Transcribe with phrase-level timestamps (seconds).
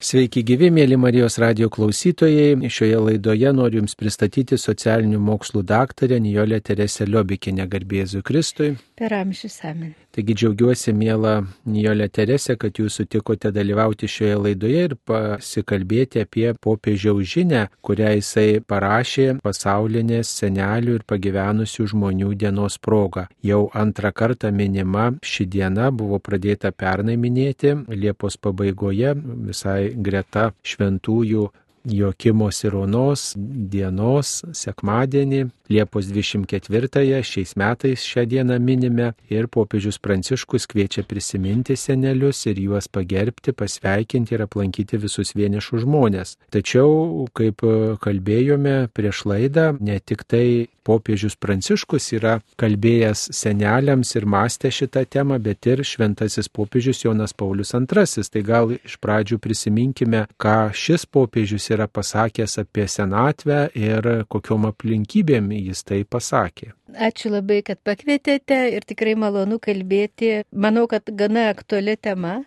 [0.00, 2.54] Sveiki gyvi, mėly Marijos radio klausytojai.
[2.72, 8.70] Šioje laidoje noriu Jums pristatyti socialinių mokslų daktarę Nijolę Teresę Liobikinę garbėzų Kristui.
[9.00, 9.94] Per amžius amen.
[10.12, 11.38] Taigi džiaugiuosi, mėla
[11.72, 18.60] Nijolė Teresė, kad Jūs sutikote dalyvauti šioje laidoje ir pasikalbėti apie popiežiaus žinę, kurią Jisai
[18.60, 23.24] parašė pasaulinės senelių ir pagyvenusių žmonių dienos proga.
[23.40, 29.14] Jau antrą kartą minima ši diena buvo pradėta pernai minėti Liepos pabaigoje
[29.48, 31.48] visai greta šventųjų
[31.84, 41.04] Jokimo Sironos dienos sekmadienį, Liepos 24-ąją šiais metais šią dieną minime ir popiežius Pranciškus kviečia
[41.06, 46.34] prisiminti senelius ir juos pagerbti, pasveikinti ir aplankyti visus vienišus žmonės.
[46.50, 47.62] Tačiau, kaip
[48.02, 55.38] kalbėjome prieš laidą, ne tik tai popiežius Pranciškus yra kalbėjęs seneliams ir mąstė šitą temą,
[55.42, 58.26] bet ir šventasis popiežius Jonas Paulius II.
[58.30, 65.50] Tai gal iš pradžių prisiminkime, ką šis popiežius yra pasakęs apie senatvę ir kokiom aplinkybėm
[65.56, 66.72] jis tai pasakė.
[66.90, 70.40] Ačiū labai, kad pakvietėte ir tikrai malonu kalbėti.
[70.50, 72.40] Manau, kad gana aktuali tema.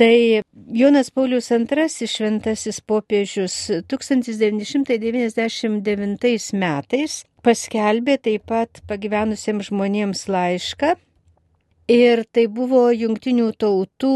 [0.00, 0.42] Tai
[0.74, 3.54] Jonas Paulius II šventasis popiežius
[3.86, 10.98] 1999 metais paskelbė taip pat pagyvenusiems žmonėms laišką,
[11.84, 14.10] Ir tai buvo jungtinių tautų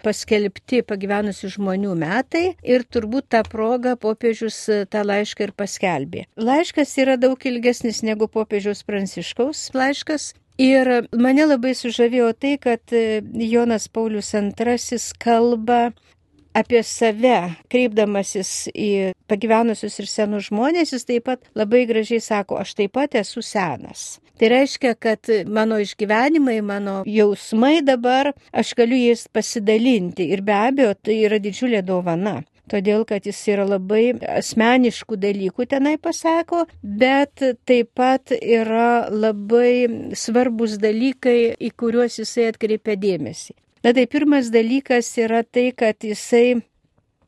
[0.00, 4.56] paskelbti pagyvenusių žmonių metai ir turbūt tą progą popiežius
[4.88, 6.22] tą laišką ir paskelbė.
[6.40, 10.32] Laiškas yra daug ilgesnis negu popiežiaus pranciškaus laiškas.
[10.60, 12.94] Ir mane labai sužavėjo tai, kad
[13.34, 15.90] Jonas Paulius II kalba
[16.54, 18.90] apie save, kreipdamasis į
[19.26, 24.20] pagyvenusius ir senus žmonės, jis taip pat labai gražiai sako, aš taip pat esu senas.
[24.38, 30.94] Tai reiškia, kad mano išgyvenimai, mano jausmai dabar, aš galiu jais pasidalinti ir be abejo
[30.94, 32.42] tai yra didžiulė dovana.
[32.72, 40.78] Todėl, kad jis yra labai asmeniškų dalykų tenai pasako, bet taip pat yra labai svarbus
[40.80, 43.52] dalykai, į kuriuos jisai atkreipia dėmesį.
[43.84, 46.62] Na tai pirmas dalykas yra tai, kad jisai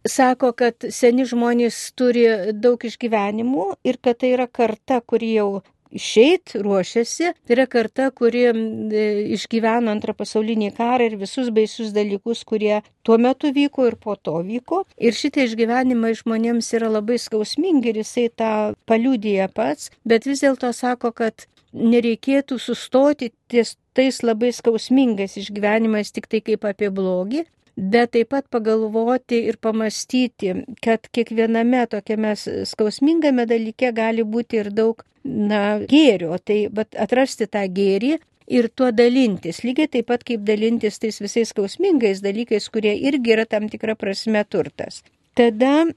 [0.09, 2.25] sako, kad seni žmonės turi
[2.57, 5.51] daug išgyvenimų ir kad tai yra karta, kuri jau
[5.95, 7.33] išeit ruošiasi.
[7.47, 9.05] Tai yra karta, kuri e,
[9.37, 14.39] išgyveno antrą pasaulinį karą ir visus baisius dalykus, kurie tuo metu vyko ir po to
[14.47, 14.85] vyko.
[14.99, 18.53] Ir šitie išgyvenimai žmonėms yra labai skausmingi ir jisai tą
[18.89, 26.29] paliūdėja pats, bet vis dėlto sako, kad nereikėtų sustoti ties tais labai skausmingais išgyvenimais tik
[26.31, 27.45] tai kaip apie blogį,
[27.77, 32.33] bet taip pat pagalvoti ir pamastyti, kad kiekviename tokiame
[32.69, 36.65] skausmingame dalyke gali būti ir daug na, gėrio, tai
[36.97, 38.17] atrasti tą gėrį
[38.47, 43.45] ir tuo dalintis, lygiai taip pat kaip dalintis tais visais skausmingais dalykais, kurie irgi yra
[43.45, 45.03] tam tikra prasme turtas.
[45.37, 45.89] Tada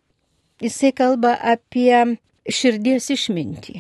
[0.60, 2.18] jisai kalba apie
[2.50, 3.80] širdies išmintį.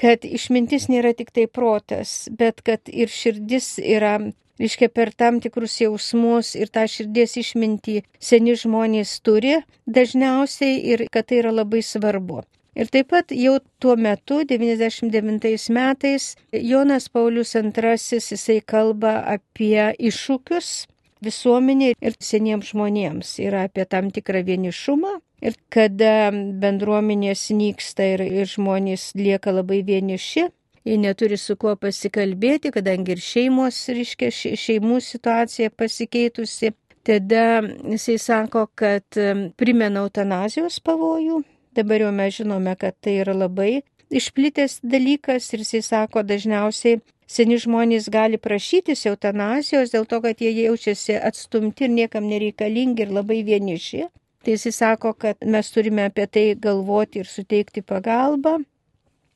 [0.00, 4.18] Kad išmintis nėra tik tai protas, bet kad ir širdis yra
[4.60, 7.96] reiškia per tam tikrus jausmus ir tą širdies išmintį
[8.30, 12.42] seni žmonės turi dažniausiai ir kad tai yra labai svarbu.
[12.78, 20.70] Ir taip pat jau tuo metu, 99 metais, Jonas Paulius II jisai kalba apie iššūkius
[21.24, 26.30] visuomenė ir seniems žmonėms yra apie tam tikrą vienišumą ir kada
[26.62, 30.48] bendruomenės nyksta ir, ir žmonės lieka labai vieniši,
[30.84, 34.30] jie neturi su kuo pasikalbėti, kadangi ir šeimos, reiškia,
[34.64, 36.74] šeimų situacija pasikeitusi.
[37.06, 39.16] Tada jisai sako, kad
[39.56, 41.40] primena eutanazijos pavojų.
[41.76, 43.80] Dabar jau mes žinome, kad tai yra labai
[44.10, 50.50] išplitęs dalykas ir jisai sako, dažniausiai seni žmonės gali prašytis eutanazijos dėl to, kad jie
[50.64, 54.08] jaučiasi atstumti ir niekam nereikalingi ir labai vieniši.
[54.44, 58.58] Tai jisai sako, kad mes turime apie tai galvoti ir suteikti pagalbą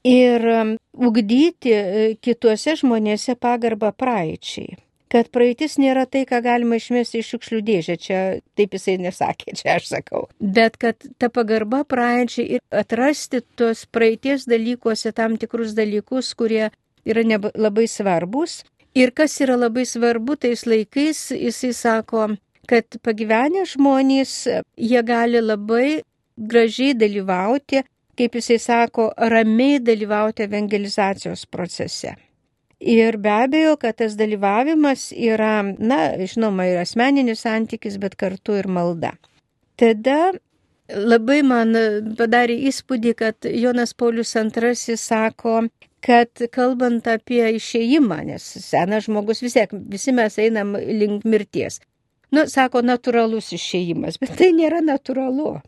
[0.04, 4.76] ir um, ugdyti e, kituose žmonėse pagarbą praeičiai.
[5.14, 8.20] Kad praeitis nėra tai, ką galima išmesti iš šiukšlių dėžę, čia
[8.58, 10.24] taip jisai nesakė, čia aš sakau.
[10.40, 16.72] Bet kad ta pagarba praeičiai ir atrasti tos praeities dalykuose tam tikrus dalykus, kurie
[17.06, 17.22] yra
[17.54, 18.64] labai svarbus.
[18.94, 22.28] Ir kas yra labai svarbu tais laikais, jisai sako,
[22.70, 24.34] kad pagyvenę žmonės,
[24.78, 26.02] jie gali labai
[26.36, 27.84] gražiai dalyvauti
[28.18, 32.14] kaip jisai sako, ramiai dalyvauti evangelizacijos procese.
[32.80, 38.68] Ir be abejo, kad tas dalyvavimas yra, na, žinoma, ir asmeninis santykis, bet kartu ir
[38.68, 39.14] malda.
[39.80, 40.34] Tada
[40.92, 41.72] labai man
[42.18, 45.62] padarė įspūdį, kad Jonas Paulius II sako,
[46.04, 51.80] kad kalbant apie išėjimą, nes senas žmogus vis tiek, visi mes einam link mirties.
[52.34, 55.60] nu, sako, natūralus išėjimas, bet tai nėra natūralu.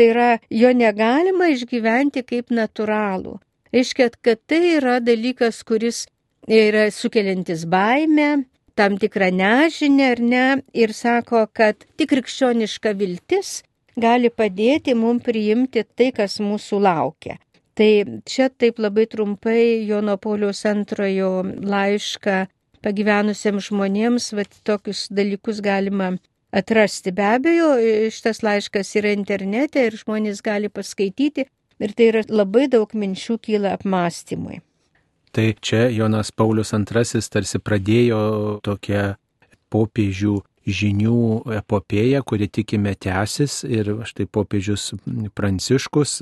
[0.00, 3.34] Tai yra, jo negalima išgyventi kaip natūralų.
[3.68, 6.06] Reiškia, kad tai yra dalykas, kuris
[6.48, 8.46] yra sukeliantis baimę,
[8.80, 13.58] tam tikrą nežinę ar ne, ir sako, kad tik krikščioniška viltis
[14.00, 17.36] gali padėti mums priimti tai, kas mūsų laukia.
[17.76, 17.90] Tai
[18.24, 22.46] čia taip labai trumpai Jono Pauliaus antrojo laišką
[22.80, 26.14] pagyvenusiems žmonėms, va, tokius dalykus galima
[26.50, 27.12] atrasti.
[27.12, 27.70] Be abejo,
[28.12, 31.46] šitas laiškas yra internete ir žmonės gali paskaityti
[31.80, 34.60] ir tai yra labai daug minčių kyla apmąstymui.
[35.30, 38.20] Tai čia Jonas Paulius II tarsi pradėjo
[38.66, 39.14] tokią
[39.70, 41.20] popiežių žinių
[41.60, 44.90] epopėją, kuri tikime tęsis ir štai popiežius
[45.34, 46.18] Pranciškus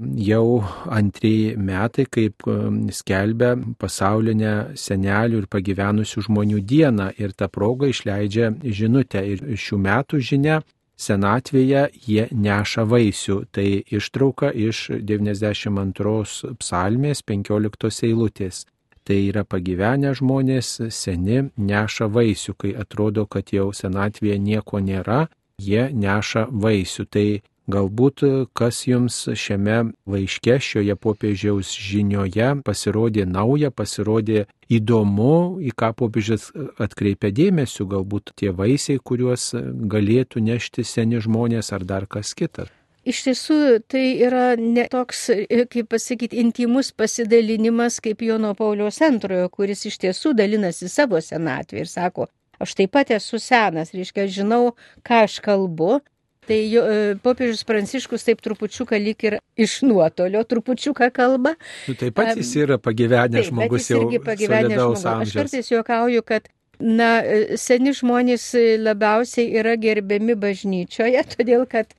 [0.00, 7.90] jau antrieji metai, kaip um, skelbia pasaulinę senelių ir pagyvenusių žmonių dieną ir tą progą
[7.92, 9.22] išleidžia žinutę.
[9.34, 10.60] Ir šių metų žinia
[11.00, 13.38] senatvėje jie neša vaisių.
[13.52, 13.68] Tai
[13.98, 18.64] ištrauka iš 92 psalmės 15 eilutės.
[19.04, 25.24] Tai yra pagyvenę žmonės, seni, neša vaisių, kai atrodo, kad jau senatvėje nieko nėra,
[25.58, 27.06] jie neša vaisių.
[27.08, 27.28] Tai
[27.70, 28.22] Galbūt
[28.56, 36.48] kas jums šiame laiške, šioje popiežiaus žinioje pasirodė nauja, pasirodė įdomu, į ką popiežius
[36.82, 39.52] atkreipia dėmesio, galbūt tie vaisiai, kuriuos
[39.92, 42.72] galėtų nešti seni žmonės ar dar kas kitas.
[43.00, 43.58] Iš tiesų,
[43.88, 45.30] tai yra ne toks,
[45.72, 51.88] kaip pasakyti, intimus pasidalinimas kaip Jono Pauliaus antrojo, kuris iš tiesų dalinasi savo senatvį ir
[51.88, 52.28] sako,
[52.60, 54.74] aš taip pat esu senas, reiškia, žinau,
[55.06, 56.02] ką aš kalbu,
[56.50, 61.54] Tai jo, e, popiežius Pranciškus taip trupučiuką lyg ir iš nuotolio trupučiuką kalba.
[61.86, 64.00] Nu, taip pat jis yra pagyvenęs taip, žmogus jau.
[64.02, 65.04] Irgi pagyvenęs žmogus.
[65.12, 65.28] Amžiaus.
[65.28, 66.50] Aš kartais juokauju, kad
[66.82, 68.50] na, e, seni žmonės
[68.82, 71.94] labiausiai yra gerbiami bažnyčioje, todėl kad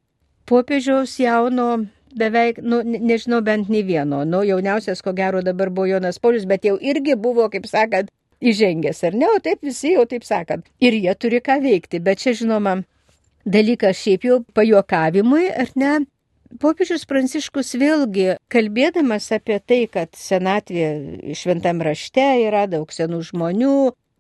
[0.52, 1.72] popiežiaus jauno
[2.20, 4.26] beveik, nu, nežinau, bent ne vieno.
[4.28, 8.12] Nu, jauniausias, ko gero, dabar buvo Jonas Paulius, bet jau irgi buvo, kaip sakant,
[8.42, 10.66] įžengęs, ar ne, o taip visi jau taip sakant.
[10.84, 12.82] Ir jie turi ką veikti, bet čia, žinoma,
[13.46, 15.94] dalykas šiaip jau pajuokavimui, ar ne?
[16.60, 23.76] Popiežius Pranciškus vėlgi, kalbėdamas apie tai, kad senatvė šventam rašte yra daug senų žmonių,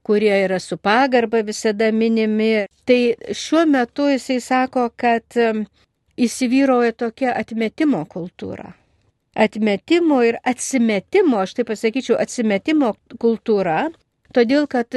[0.07, 5.35] kurie yra su pagarba visada minimi, tai šiuo metu jisai sako, kad
[6.17, 8.71] įsivyroja tokia atmetimo kultūra.
[9.35, 13.89] Atmetimo ir atsimetimo, aš tai pasakyčiau, atsimetimo kultūra,
[14.35, 14.95] todėl kad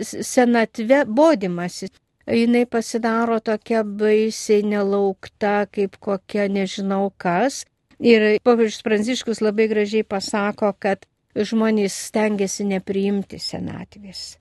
[0.00, 1.92] senatve bodimasis
[2.26, 7.64] jinai pasidaro tokia baisiai nelaukta, kaip kokia nežinau kas.
[8.00, 14.34] Ir popiežius Pranciškus labai gražiai pasako, kad žmonės stengiasi nepriimti senatvės.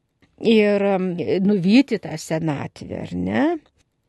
[0.43, 1.13] Ir um,
[1.45, 3.43] nuvyti tą senatvę, ar ne?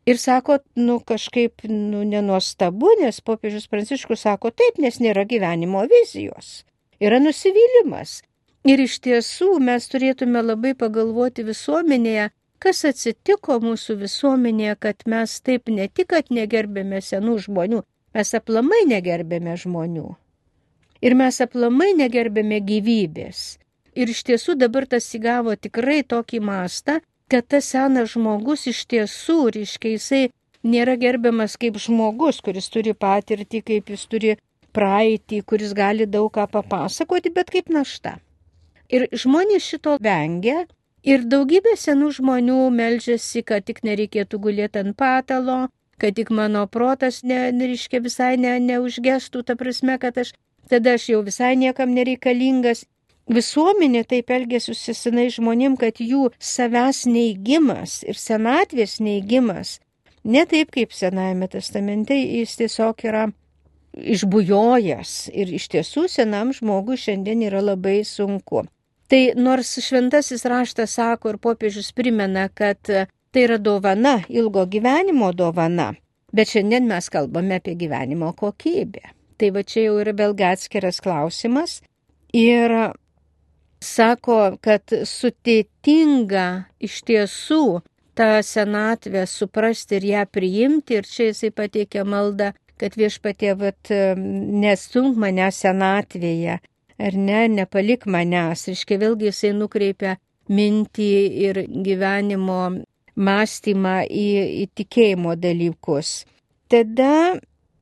[0.09, 6.65] Ir sako, nu kažkaip, nu nenuostabu, nes popiežius Pranciškus sako taip, nes nėra gyvenimo vizijos.
[7.01, 8.23] Yra nusivylimas.
[8.65, 12.31] Ir iš tiesų mes turėtume labai pagalvoti visuomenėje,
[12.63, 17.83] kas atsitiko mūsų visuomenėje, kad mes taip ne tik, kad negerbėme senų žmonių,
[18.15, 20.07] mes aplamai negerbėme žmonių.
[21.05, 23.59] Ir mes aplamai negerbėme gyvybės.
[23.95, 29.39] Ir iš tiesų dabar tas įgavo tikrai tokį mastą, kad tas senas žmogus iš tiesų,
[29.55, 30.23] reiškia, jisai
[30.65, 34.37] nėra gerbiamas kaip žmogus, kuris turi patirtį, kaip jis turi
[34.75, 38.17] praeitį, kuris gali daug ką papasakoti, bet kaip našta.
[38.91, 40.65] Ir žmonės šito vengia
[41.05, 45.67] Ir daugybė senų žmonių melžiasi, kad tik nereikėtų gulėti ant patalo,
[46.01, 50.33] kad tik mano protas ne, reiškia visai ne, neužgestų, ta prasme, kad aš
[50.73, 52.87] tada aš jau visai niekam nereikalingas.
[53.29, 59.79] Visuomenė taip elgėsi su senai žmonėm, kad jų savęs neįgymas ir senatvės neįgymas,
[60.25, 63.27] ne taip kaip Senajame testamente, jis tiesiog yra
[63.95, 68.65] išbujojęs ir iš tiesų senam žmogui šiandien yra labai sunku.
[69.09, 75.91] Tai nors šventasis raštas sako ir popiežius primena, kad tai yra dovana, ilgo gyvenimo dovana,
[76.33, 79.13] bet šiandien mes kalbame apie gyvenimo kokybę.
[79.37, 81.81] Tai va čia jau yra belga atskiras klausimas.
[82.35, 82.73] Ir
[83.85, 86.47] sako, kad sudėtinga
[86.83, 87.65] iš tiesų
[88.15, 91.01] tą senatvę suprasti ir ją priimti.
[91.01, 93.91] Ir čia jisai pateikė maldą, kad viešpatie, vat,
[94.65, 96.61] nesunk mane senatvėje,
[96.99, 98.69] ar ne, nepalik manęs.
[98.73, 100.17] Iškia vėlgi jisai nukreipia
[100.49, 101.11] mintį
[101.49, 102.61] ir gyvenimo
[103.15, 104.29] mąstymą į,
[104.63, 106.25] į tikėjimo dalykus.
[106.71, 107.37] Tada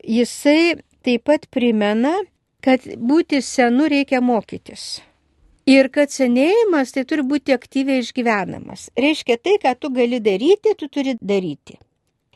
[0.04, 2.14] jisai taip pat primena,
[2.62, 5.00] kad būti senu reikia mokytis.
[5.66, 8.88] Ir kad senėjimas tai turi būti aktyviai išgyvenamas.
[8.98, 11.78] Reiškia, tai, ką tu gali daryti, tu turi daryti.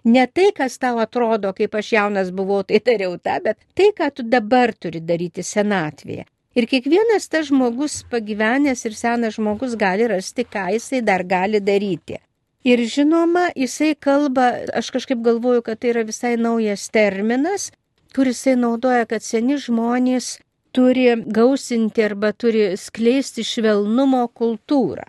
[0.07, 4.13] Ne tai, kas tau atrodo, kaip aš jaunas buvau, tai dariau tą, bet tai, ką
[4.15, 6.29] tu dabar turi daryti senatvėje.
[6.57, 12.17] Ir kiekvienas tas žmogus pagyvenęs ir senas žmogus gali rasti, ką jisai dar gali daryti.
[12.65, 17.69] Ir žinoma, jisai kalba, aš kažkaip galvoju, kad tai yra visai naujas terminas,
[18.17, 20.39] kur jisai naudoja, kad seni žmonės
[20.75, 25.07] turi gausinti arba turi skleisti švelnumo kultūrą.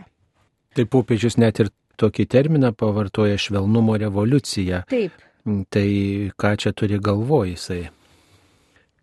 [0.75, 4.84] Tai popiežius net ir tokį terminą pavartoja švelnumo revoliucija.
[4.92, 5.16] Taip.
[5.72, 5.89] Tai
[6.36, 7.86] ką čia turi galvoj jisai?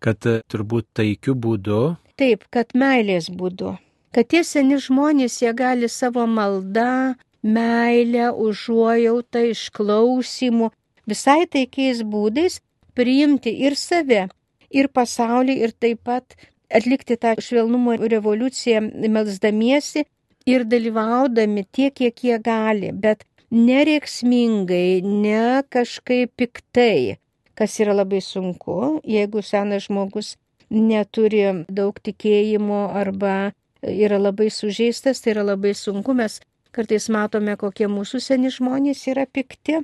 [0.03, 1.95] Kad e, turbūt taikiu būdu.
[2.19, 3.75] Taip, kad meilės būdu.
[4.15, 10.71] Kad tie seni žmonės, jie gali savo maldą, meilę, užuojautą, išklausimų,
[11.09, 12.61] visai taikiais būdais
[12.95, 14.27] priimti ir save,
[14.71, 16.37] ir pasaulį, ir taip pat
[16.71, 18.81] atlikti tą švelnumo revoliuciją
[19.17, 20.05] melsdamiesi
[20.49, 27.17] ir dalyvaudami tiek, kiek jie gali, bet nereiksmingai, ne kažkaip piktai,
[27.55, 30.35] kas yra labai sunku, jeigu senas žmogus
[30.69, 36.39] neturi daug tikėjimo arba yra labai sužeistas, tai yra labai sunku, mes
[36.75, 39.83] kartais matome, kokie mūsų seni žmonės yra pikti.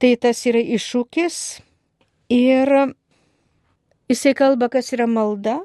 [0.00, 1.36] Tai tas yra iššūkis
[2.32, 2.70] ir
[4.08, 5.58] jisai kalba, kas yra malda,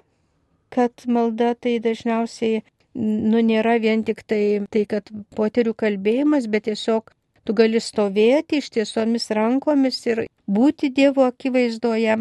[0.75, 2.63] kad malda tai dažniausiai,
[2.95, 5.07] nu, nėra vien tik tai, tai kad
[5.37, 7.13] poterių kalbėjimas, bet tiesiog
[7.45, 12.17] tu gali stovėti ištiesomis rankomis ir būti Dievo akivaizdoje.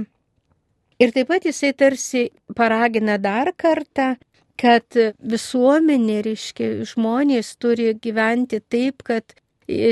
[1.03, 4.15] Ir taip pat jisai tarsi paragina dar kartą,
[4.61, 4.87] kad
[5.19, 9.35] visuomenė, reiškia, žmonės turi gyventi taip, kad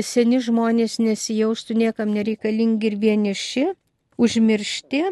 [0.05, 3.65] seni žmonės nesijaustų niekam nereikalingi ir vieniši,
[4.21, 5.03] užmiršti,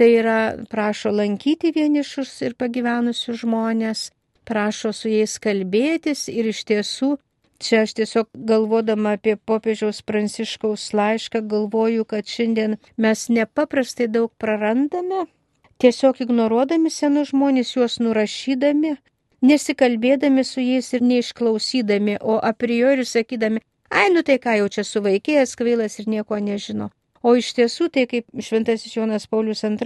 [0.00, 0.38] Tai yra
[0.72, 4.06] prašo lankyti vienišus ir pagyvenusius žmonės,
[4.48, 7.10] prašo su jais kalbėtis ir iš tiesų
[7.60, 15.26] Čia aš tiesiog galvodama apie popiežiaus pranciškaus laišką galvoju, kad šiandien mes nepaprastai daug prarandame,
[15.84, 18.94] tiesiog ignoruodami senus žmonės, juos nurašydami,
[19.50, 24.86] nesikalbėdami su jais ir neišklausydami, o a priori sakydami, ai nu tai ką jau čia
[24.92, 26.88] suvaikėjęs kvailas ir nieko nežino.
[27.20, 29.76] O iš tiesų, tai kaip Šventasis Jonas Paulius II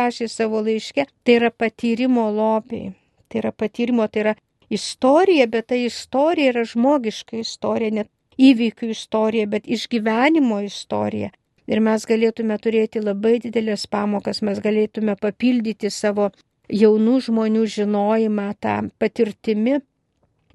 [0.00, 2.94] rašė savo laiške, tai yra patyrimo lopiai.
[3.28, 4.34] Tai yra patyrimo, tai yra
[4.70, 11.30] istorija, bet ta istorija yra žmogiška istorija, net įvykių istorija, bet išgyvenimo istorija.
[11.68, 16.30] Ir mes galėtume turėti labai didelės pamokas, mes galėtume papildyti savo
[16.72, 19.78] jaunų žmonių žinojimą tą patirtimi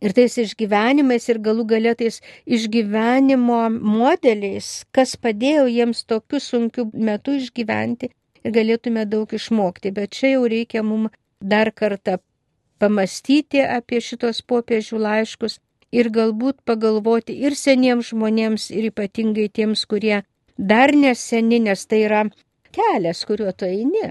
[0.04, 2.20] ir tais išgyvenimais ir galų galėtais
[2.58, 8.10] išgyvenimo modeliais, kas padėjo jiems tokiu sunkiu metu išgyventi
[8.44, 9.94] ir galėtume daug išmokti.
[9.96, 12.20] Bet čia jau reikia mums dar kartą
[12.80, 15.60] pamastyti apie šitos popiežių laiškus
[15.94, 20.24] ir galbūt pagalvoti ir seniems žmonėms, ir ypatingai tiems, kurie
[20.58, 22.28] dar neseni, nes tai yra
[22.74, 24.08] kelias, kuriuo tu eini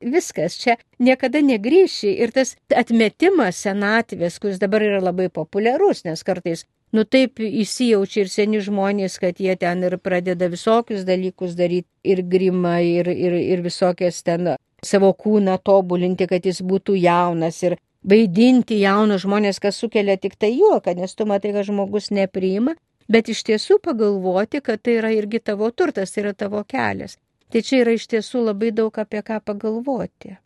[0.00, 2.12] viskas, čia niekada negryši.
[2.22, 8.32] Ir tas atmetimas senatvės, kuris dabar yra labai populiarus, nes kartais, nu taip įsijaučia ir
[8.32, 13.64] seni žmonės, kad jie ten ir pradeda visokius dalykus daryti, ir grimą, ir, ir, ir
[13.64, 17.62] visokias ten savo kūną tobulinti, kad jis būtų jaunas.
[17.66, 22.74] Ir vaidinti jaunus žmonės, kas sukelia tik tai juoką, nes tu matai, kad žmogus nepriima,
[23.08, 27.18] bet iš tiesų pagalvoti, kad tai yra irgi tavo turtas, tai yra tavo kelias.
[27.48, 30.36] Tai čia yra iš tiesų labai daug apie ką pagalvoti.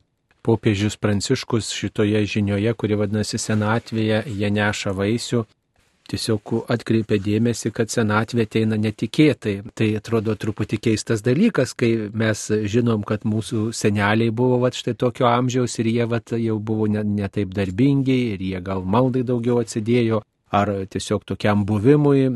[0.43, 5.45] Popiežius Pranciškus šitoje žinioje, kuri vadinasi senatvėje, jie neša vaisių,
[6.13, 9.57] tiesiog atkreipia dėmesį, kad senatvė ateina netikėtai.
[9.75, 15.29] Tai atrodo truputį keistas dalykas, kai mes žinom, kad mūsų seneliai buvo vat, štai tokio
[15.31, 19.63] amžiaus ir jie vat, jau buvo netaip ne, ne darbingi ir jie gal maldai daugiau
[19.63, 22.27] atsidėjo ar tiesiog tokiam buvimui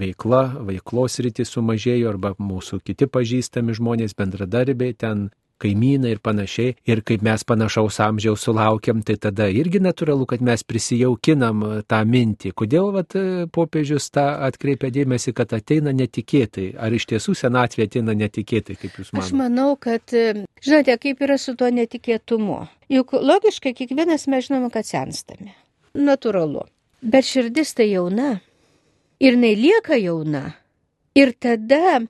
[0.00, 5.30] veikla, veiklos rytis sumažėjo, arba mūsų kiti pažįstami žmonės, bendradarbiai ten
[5.62, 6.74] kaimynai ir panašiai.
[6.88, 12.52] Ir kaip mes panašaus amžiaus sulaukiam, tai tada irgi natūralu, kad mes prisijaukinam tą mintį.
[12.58, 13.16] Kodėl vat,
[13.54, 16.72] popiežius tą atkreipia dėmesį, kad ateina netikėtai?
[16.82, 19.28] Ar iš tiesų senatvė ateina netikėtai, kaip jūs manote?
[19.28, 20.16] Aš manau, kad,
[20.64, 22.62] žinote, kaip yra su tuo netikėtumu.
[22.92, 25.54] Juk logiškai kiekvienas mes žinome, kad senstame.
[25.96, 26.66] Natūralu.
[27.02, 28.36] Bet širdis tai jauna.
[29.22, 30.42] Ir jinai lieka jauna.
[31.18, 32.00] Ir tada,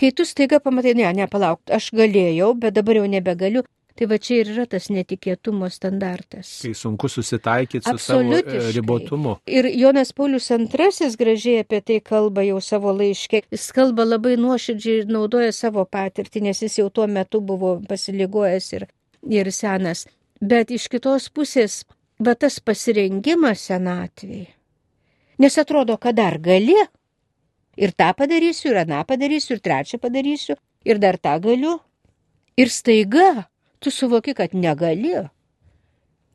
[0.00, 3.66] kai tu staiga pamatai, ne, nepalauk, aš galėjau, bet dabar jau nebegaliu.
[4.00, 6.50] Tai va čia ir yra tas netikėtumo standartas.
[6.62, 9.34] Tai sunku susitaikyti su savo e, ribotumu.
[9.50, 13.42] Ir Jonas Paulius II gražiai apie tai kalba jau savo laiške.
[13.52, 18.70] Jis kalba labai nuoširdžiai ir naudoja savo patirtį, nes jis jau tuo metu buvo pasiligojęs
[18.78, 18.86] ir,
[19.28, 20.06] ir senas.
[20.40, 21.82] Bet iš kitos pusės
[22.24, 24.46] va tas pasirengimas senatviai.
[25.40, 26.78] Nes atrodo, kad dar gali.
[27.80, 31.78] Ir tą padarysiu, ir aną padarysiu, ir trečią padarysiu, ir dar tą galiu.
[32.60, 33.46] Ir staiga
[33.80, 35.14] tu suvoki, kad negali.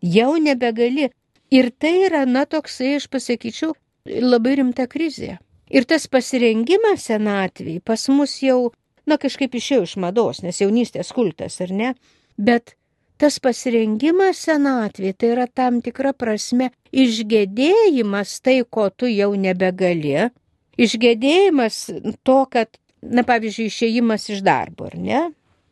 [0.02, 1.12] Jau nebegali.
[1.54, 3.76] Ir tai yra, na, toksai, aš pasakyčiau,
[4.06, 5.38] labai rimta krizė.
[5.70, 8.72] Ir tas pasirengimas senatviai pas mus jau,
[9.06, 11.94] na, kažkaip išėjo iš mados, nes jaunystės kultas, ar ne?
[12.38, 12.76] Bet
[13.22, 20.30] tas pasirengimas senatvė, tai yra tam tikra prasme išgėdėjimas tai, ko tu jau nebegali,
[20.82, 21.80] išgėdėjimas
[22.28, 25.22] to, kad, na pavyzdžiui, išėjimas iš darbo, ar ne?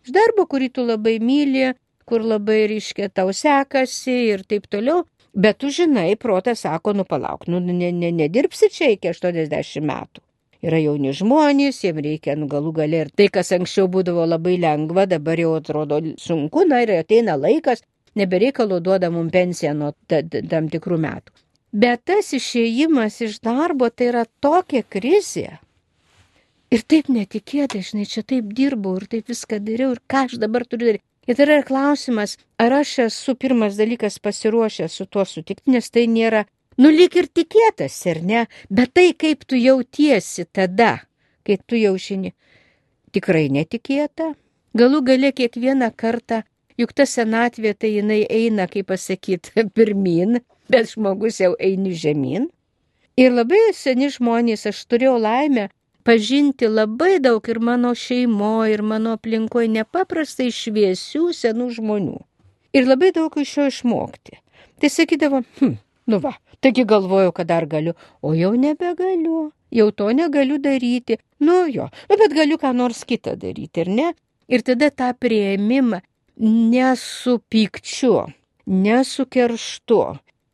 [0.03, 1.72] Iš darbo, kurį tu labai myli,
[2.10, 5.05] kur labai ryškia tau sekasi ir taip toliau.
[5.33, 10.22] Bet tu žinai, protas sako, nu palauk, nu ne, ne, nedirbsi čia iki 80 metų
[10.63, 15.05] yra jauni žmonės, jiems reikia nu, galų galę ir tai, kas anksčiau būdavo labai lengva,
[15.12, 17.83] dabar jau atrodo sunku, na ir ateina laikas,
[18.19, 21.36] nebereikalo duoda mums pensiją nuo tam tikrų metų.
[21.74, 25.60] Bet tas išėjimas iš darbo tai yra tokia krizė.
[26.74, 30.65] Ir taip netikėtai, žinai, čia taip dirbau ir taip viską dariau ir ką aš dabar
[30.65, 31.06] turiu daryti.
[31.30, 36.08] Ir tai yra klausimas, ar aš esu pirmas dalykas pasiruošęs su tuo sutikti, nes tai
[36.12, 36.44] nėra
[36.77, 38.46] Nu, lyg ir tikėtas, ar ne?
[38.70, 41.03] Bet tai, kaip tu jautiesi tada,
[41.46, 42.34] kai tu jau žini,
[43.13, 44.32] tikrai netikėta.
[44.74, 46.42] Galų gale kiekvieną kartą,
[46.82, 52.50] juk ta senatvė tai jinai eina, kaip pasakyti, pirmin, bet žmogus jau eini žemyn.
[53.17, 55.70] Ir labai seni žmonės, aš turėjau laimę
[56.03, 62.20] pažinti labai daug ir mano šeimoje, ir mano aplinkoje nepaprastai šviesių senų žmonių.
[62.74, 64.39] Ir labai daug iš jo išmokti.
[64.82, 70.10] Tai sakydavo, hm, Nu va, taigi galvojau, kad dar galiu, o jau nebegaliu, jau to
[70.12, 71.17] negaliu daryti.
[71.39, 74.10] Nu jo, nu bet galiu ką nors kitą daryti, ir ne?
[74.51, 76.01] Ir tada tą prieimimą
[76.74, 78.27] nesu pykčiu,
[78.67, 80.01] nesu kerštu,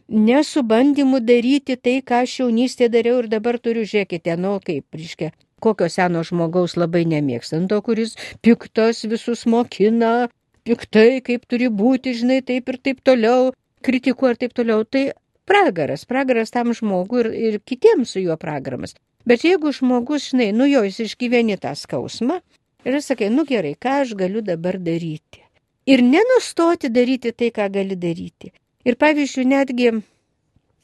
[0.09, 5.31] nesu bandymu daryti tai, ką aš jaunystėje dariau ir dabar turiu, žiūrėkite, nu kaip, reiškia,
[5.61, 10.29] kokio seno žmogaus labai nemėgstant, to, kuris piktas visus mokina,
[10.67, 13.51] piktai, kaip turi būti, žinai, taip ir taip toliau,
[13.85, 14.85] kritikuoja ir taip toliau.
[14.85, 15.09] Tai
[15.49, 18.95] pragaras, pragaras tam žmogui ir, ir kitiems su juo pragaramas.
[19.27, 22.39] Bet jeigu žmogus, žinai, nu jo, jis išgyveni tą skausmą
[22.85, 25.43] ir jis sakai, nu gerai, ką aš galiu dabar daryti.
[25.89, 28.53] Ir nenustoti daryti tai, ką gali daryti.
[28.87, 29.91] Ir pavyzdžiui, netgi,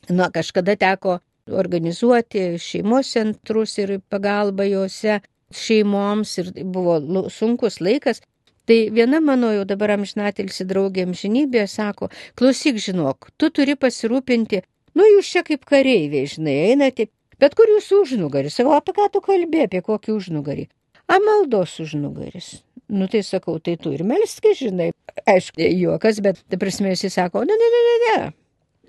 [0.10, 1.20] nu, kažkada teko
[1.52, 5.20] organizuoti šeimos centrus ir pagalbą juose
[5.56, 8.22] šeimoms ir buvo sunkus laikas,
[8.66, 14.64] Tai viena mano jau dabar amžinatilsi draugė amžinybė sako, klausyk, žinok, tu turi pasirūpinti,
[14.98, 19.22] nu jūs čia kaip kareiviai, žinai, einate, bet kur jūsų užnugaris, savo apie ką tu
[19.22, 20.66] kalbė, apie kokį užnugarį.
[21.06, 22.65] Amaldos užnugaris.
[22.88, 24.92] Nu tai sakau, tai tu ir melski, žinai.
[25.26, 28.34] Aišku, juokas, bet, tai prasme, jis sako, ne, ne, ne, ne, ne.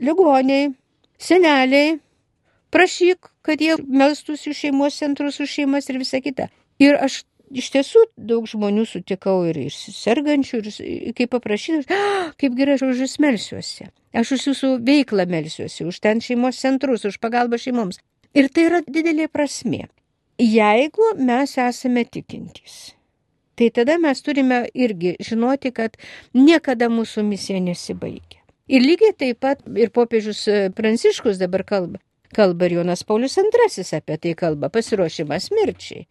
[0.05, 0.75] Ligoniai,
[1.17, 1.95] seneliai,
[2.75, 6.51] prašyk, kad jie melstųsi šeimos centrus už šeimas ir visa kita.
[6.83, 7.23] Ir aš
[7.55, 12.87] iš tiesų daug žmonių sutikau ir, ir sergančių, ir kaip paprašytas, ah, kaip gerai aš
[12.91, 13.89] už jūs melsiuosi.
[14.17, 18.01] Aš už jūsų veiklą melsiuosi, už ten šeimos centrus, už pagalbą šeimoms.
[18.37, 19.87] Ir tai yra didelė prasme.
[20.37, 22.93] Jeigu mes esame tikintys,
[23.57, 25.97] tai tada mes turime irgi žinoti, kad
[26.35, 28.43] niekada mūsų misija nesibaigia.
[28.67, 30.43] Ir lygiai taip pat ir popiežius
[30.75, 32.01] Pranciškus dabar kalba.
[32.35, 36.07] Kalba ir Jonas Paulius II apie tai kalba, pasiruošimas mirčiai.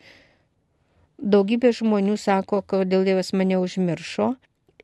[1.20, 4.34] Daugybė žmonių sako, kodėl Dievas mane užmiršo.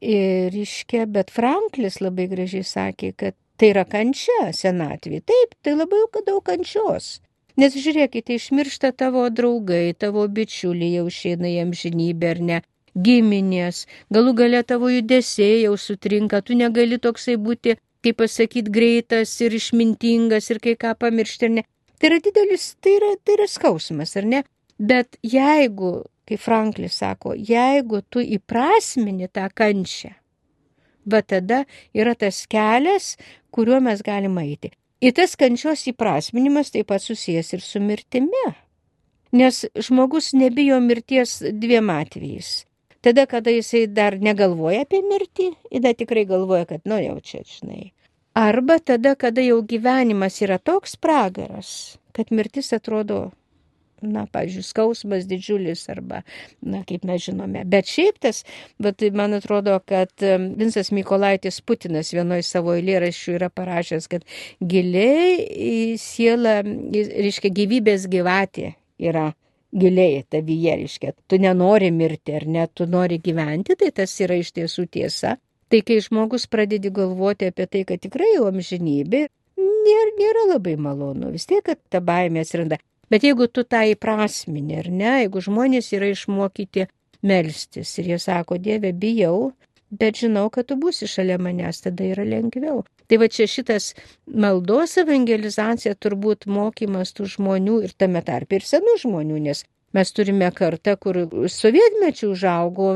[0.02, 5.22] Ir iškia, bet Franklis labai gražiai sakė, kad tai yra kančia senatvė.
[5.22, 7.20] Taip, tai labai daug kančios.
[7.60, 12.60] Nes žiūrėkite, išmiršta tavo draugai, tavo bičiuliai jau išeina į amžinybę ar ne,
[12.96, 19.56] giminės, galų gale tavo judesiai jau sutrinka, tu negali toksai būti, kaip pasakyti, greitas ir
[19.58, 21.66] išmintingas ir kai ką pamiršti ar ne.
[22.00, 24.42] Tai yra didelis, tai yra, tai yra skausmas, ar ne?
[24.82, 25.92] Bet jeigu
[26.32, 30.14] kaip Franklis sako, jeigu tu įprasmini tą kančią,
[31.06, 31.66] va tada
[31.98, 33.18] yra tas kelias,
[33.52, 34.72] kuriuo mes galime eiti.
[35.02, 38.44] Ir tas kančios įprasminimas taip pat susijęs ir su mirtimi.
[39.34, 42.66] Nes žmogus nebijo mirties dviem atvejais.
[43.02, 47.94] Tada, kada jisai dar negalvoja apie mirtį, tada tikrai galvoja, kad, nu jau čia, žinai.
[48.38, 53.32] Arba tada, kada jau gyvenimas yra toks pragaras, kad mirtis atrodo
[54.02, 56.22] na, pavyzdžiui, skausmas didžiulis arba,
[56.62, 57.64] na, kaip mes žinome.
[57.70, 58.44] Bet šiaip tas,
[58.82, 60.12] bet man atrodo, kad
[60.58, 64.26] Vinsas Mykolaitis Putinas vienoje savo eilėraščių yra parašęs, kad
[64.62, 66.60] giliai į sielą,
[66.94, 69.32] reiškia, gyvybės gyvatė yra
[69.72, 74.52] giliai tavyje, reiškia, tu nenori mirti ar net tu nori gyventi, tai tas yra iš
[74.58, 75.38] tiesų tiesa.
[75.72, 79.22] Tai kai žmogus pradedi galvoti apie tai, kad tikrai jau amžinybė,
[79.56, 82.82] nėra, nėra labai malonu, vis tiek, kad ta baimė atsiranda.
[83.12, 86.88] Bet jeigu tu tą įprasmini, ar ne, jeigu žmonės yra išmokyti
[87.28, 89.52] melstis ir jie sako, Dieve, bijau,
[89.92, 92.86] bet žinau, kad tu būsi šalia manęs, tada yra lengviau.
[93.12, 93.92] Tai va čia šitas
[94.26, 100.48] maldos evangelizacija turbūt mokymas tų žmonių ir tame tarp ir senų žmonių, nes mes turime
[100.56, 101.20] kartą, kur
[101.52, 102.94] sovietmečių užaugo,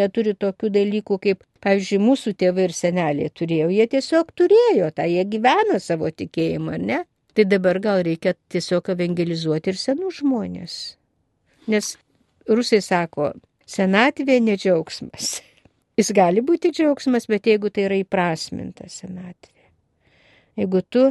[0.00, 3.70] neturi tokių dalykų, kaip, pavyzdžiui, mūsų tėvai ir seneliai turėjo.
[3.70, 7.04] Jie tiesiog turėjo tą, jie gyveno savo tikėjimą, ne?
[7.36, 10.76] Tai dabar gal reikia tiesiog evangelizuoti ir senų žmonės.
[11.68, 11.90] Nes
[12.48, 13.34] rusai sako,
[13.68, 15.40] senatvė nedžiaugsmas.
[16.00, 19.66] Jis gali būti džiaugsmas, bet jeigu tai yra įprasminta senatvė.
[20.56, 21.04] Jeigu tu,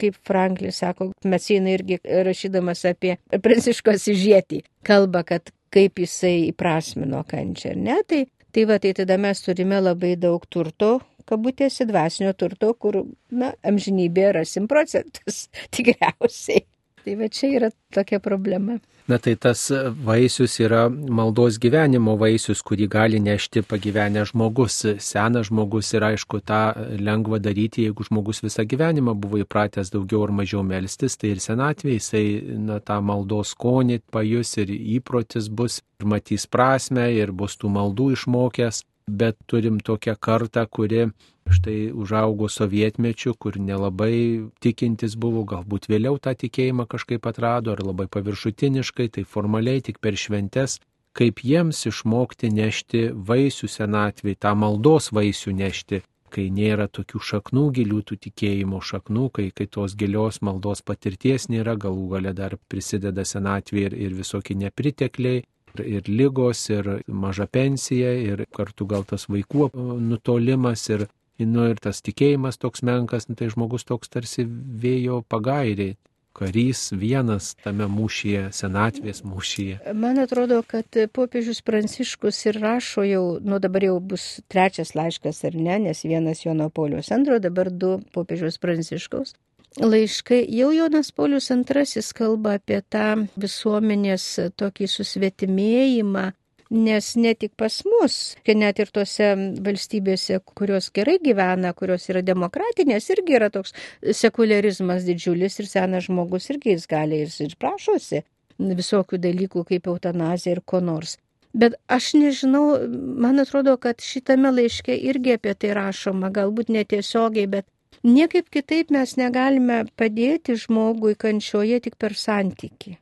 [0.00, 7.72] kaip Franklis sako, Mesina irgi rašydamas apie Pranciškos įžietį, kalba, kad kaip jisai įprasmino kančią,
[7.78, 10.98] ne, tai, tai va, tai tada mes turime labai daug turto,
[11.28, 16.66] kabutėse dvasinio turto, kur, na, amžinybėje rasim procentus, tikriausiai.
[17.00, 18.76] Tai va čia yra tokia problema.
[19.08, 19.64] Na tai tas
[20.06, 24.76] vaisius yra maldos gyvenimo vaisius, kurį gali nešti pagyvenęs žmogus.
[25.02, 26.60] Senas žmogus ir aišku, tą
[27.00, 31.96] lengva daryti, jeigu žmogus visą gyvenimą buvo įpratęs daugiau ar mažiau melstis, tai ir senatvėje
[31.98, 32.24] jisai
[32.68, 38.12] na, tą maldos skonį pajus ir įprotis bus, ir matys prasme, ir bus tų maldų
[38.18, 41.06] išmokęs bet turim tokią kartą, kuri
[41.50, 48.06] štai užaugo sovietmečiu, kur nelabai tikintis buvo, galbūt vėliau tą tikėjimą kažkaip atrado, ar labai
[48.06, 50.78] paviršutiniškai, tai formaliai tik per šventes,
[51.16, 58.02] kaip jiems išmokti nešti vaisių senatvį, tą maldos vaisių nešti, kai nėra tokių šaknų gilių
[58.06, 63.88] tų tikėjimo šaknų, kai, kai tos gilios maldos patirties nėra, galų gale dar prisideda senatvė
[63.88, 65.42] ir, ir visokie nepritekliai,
[65.84, 69.70] ir lygos, ir maža pensija, ir kartu gal tas vaikų
[70.02, 71.06] nutolimas, ir,
[71.40, 75.96] nu, ir tas tikėjimas toks menkas, nu, tai žmogus toks tarsi vėjo pagairiai.
[76.30, 79.80] Karys vienas tame mūšyje, senatvės mūšyje.
[79.98, 85.58] Man atrodo, kad popiežius Pranciškus ir rašo jau, nu dabar jau bus trečias laiškas ar
[85.58, 89.34] ne, nes vienas Jono Paulius antro, dabar du popiežius Pranciškaus
[89.78, 94.26] laiškai jau Jonas Paulius II kalba apie tą visuomenės
[94.58, 96.24] tokį susvetimėjimą,
[96.70, 99.30] nes ne tik pas mus, net ir tose
[99.62, 106.50] valstybėse, kurios gerai gyvena, kurios yra demokratinės, irgi yra toks sekularizmas didžiulis ir senas žmogus
[106.50, 108.22] irgi jis gali ir, ir prašosi
[108.60, 111.16] visokių dalykų kaip eutanazija ir ko nors.
[111.52, 112.78] Bet aš nežinau,
[113.18, 117.66] man atrodo, kad šitame laiške irgi apie tai rašoma, galbūt netiesiogiai, bet
[118.00, 122.96] Niekaip kitaip mes negalime padėti žmogui kančioje tik per santyki.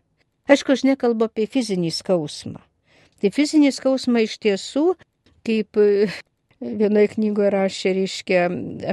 [0.50, 2.58] Aišku, aš nekalbu apie fizinį skausmą.
[3.20, 4.84] Tai fizinį skausmą iš tiesų,
[5.46, 6.08] kaip e,
[6.60, 8.44] vienoje knygoje rašė, reiškia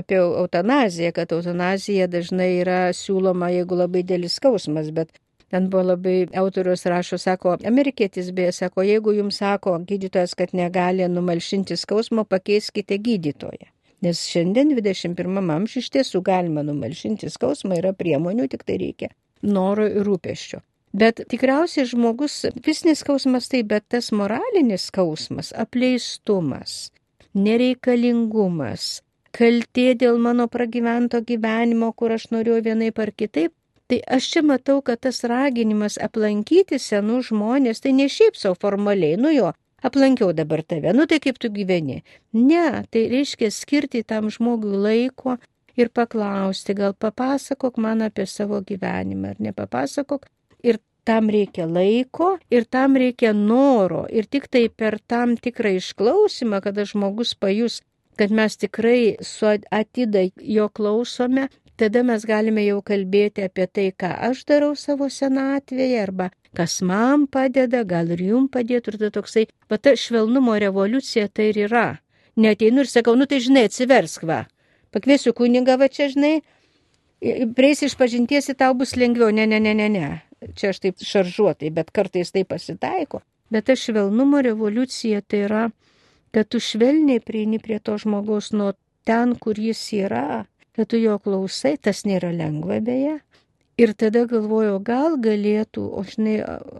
[0.01, 5.13] apie eutanaziją, kad eutanazija dažnai yra siūloma, jeigu labai dėlis skausmas, bet
[5.53, 11.07] ten buvo labai autorius rašo, sako, amerikietis beje, sako, jeigu jums sako gydytojas, kad negali
[11.09, 13.74] numalšinti skausmo, pakeiskite gydytoją.
[14.05, 19.09] Nes šiandien 21 amžiuje iš tiesų galima numalšinti skausmą, yra priemonių, tik tai reikia
[19.41, 20.61] noro ir rūpeščio.
[20.95, 26.75] Bet tikriausiai žmogus, fizinis skausmas tai, bet tas moralinis skausmas, apleistumas,
[27.35, 29.01] nereikalingumas,
[29.35, 33.51] kaltė dėl mano pragyvento gyvenimo, kur aš noriu vienaip ar kitaip,
[33.91, 39.19] tai aš čia matau, kad tas raginimas aplankyti senų žmonės, tai ne šiaip savo formaliai,
[39.19, 39.51] nu jo,
[39.87, 42.01] aplankiau dabar tave, nu tai kaip tu gyveni.
[42.33, 45.37] Ne, tai reiškia skirti tam žmogui laiko
[45.77, 50.25] ir paklausti, gal papasakok man apie savo gyvenimą ar nepapasakok.
[50.65, 54.05] Ir tam reikia laiko ir tam reikia noro.
[54.09, 57.81] Ir tik tai per tam tikrą išklausimą, kada žmogus pajus,
[58.17, 64.11] kad mes tikrai su atida jo klausome, tada mes galime jau kalbėti apie tai, ką
[64.29, 68.95] aš darau savo senatvėje arba kas man padeda, gal ir jum padėtų.
[68.95, 71.85] Ir tai toksai, va ta švelnumo revoliucija tai ir yra.
[72.35, 74.43] Neteinu ir sakau, nu tai žinai, atsiversk va.
[74.95, 76.33] Pakviesiu kunigą va čia, žinai,
[77.55, 79.31] prieis iš pažinties į tau bus lengviau.
[79.35, 80.09] Ne, ne, ne, ne, ne.
[80.55, 83.21] Čia aš taip šaržuotai, bet kartais tai pasitaiko.
[83.51, 85.63] Bet ta švelnumo revoliucija tai yra,
[86.35, 88.73] kad tu švelniai prieini prie to žmogaus nuo
[89.07, 93.19] ten, kur jis yra, kad tu jo klausai, tas nėra lengva beje,
[93.75, 96.35] Ir tada galvoju, gal galėtų, o žinai,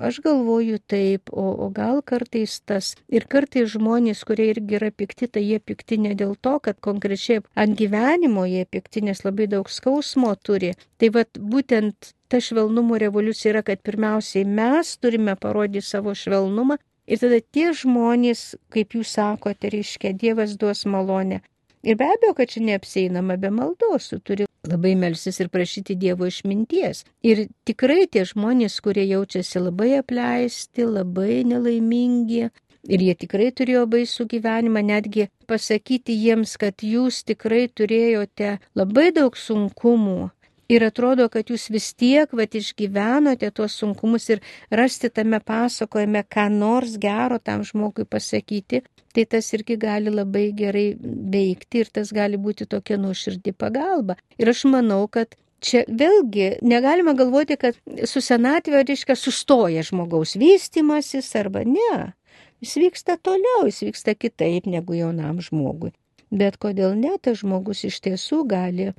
[0.08, 2.94] aš galvoju taip, o, o gal kartais tas.
[3.12, 7.44] Ir kartais žmonės, kurie irgi yra pikti, tai jie pikti ne dėl to, kad konkrečiai
[7.60, 10.72] ant gyvenimo jie pikti, nes labai daug skausmo turi.
[10.96, 17.20] Tai vad būtent ta švelnumo revoliucija yra, kad pirmiausiai mes turime parodyti savo švelnumą, Ir
[17.22, 21.44] tada tie žmonės, kaip jūs sakote, reiškia, Dievas duos malonę.
[21.86, 26.26] Ir be abejo, kad čia neapseinama be maldos, tu turi labai melsis ir prašyti Dievo
[26.26, 27.04] išminties.
[27.22, 32.50] Ir tikrai tie žmonės, kurie jaučiasi labai apleisti, labai nelaimingi,
[32.86, 39.38] Ir jie tikrai turėjo baisų gyvenimą, netgi pasakyti jiems, kad jūs tikrai turėjote labai daug
[39.42, 40.30] sunkumų.
[40.72, 44.42] Ir atrodo, kad jūs vis tiek vat, išgyvenote tuos sunkumus ir
[44.74, 48.82] rasti tame pasakojime, ką nors gero tam žmogui pasakyti,
[49.14, 50.88] tai tas irgi gali labai gerai
[51.36, 54.18] veikti ir tas gali būti tokia nuoširdį pagalba.
[54.42, 57.78] Ir aš manau, kad čia vėlgi negalima galvoti, kad
[58.10, 62.16] su senatvė reiškia sustoja žmogaus vystimasis arba ne.
[62.64, 65.94] Jis vyksta toliau, jis vyksta kitaip negu jaunam žmogui.
[66.34, 68.90] Bet kodėl ne, tas žmogus iš tiesų gali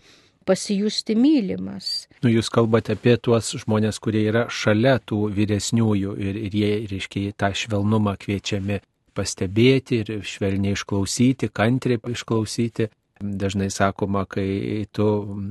[0.46, 2.06] pasijusti mylimas.
[2.22, 7.32] Nu, jūs kalbate apie tuos žmonės, kurie yra šalia tų vyresniųjų ir, ir jie, reiškia,
[7.38, 8.80] tą švelnumą kviečiami
[9.16, 12.90] pastebėti ir švelniai išklausyti, kantriai išklausyti.
[13.16, 15.06] Dažnai sakoma, kai tu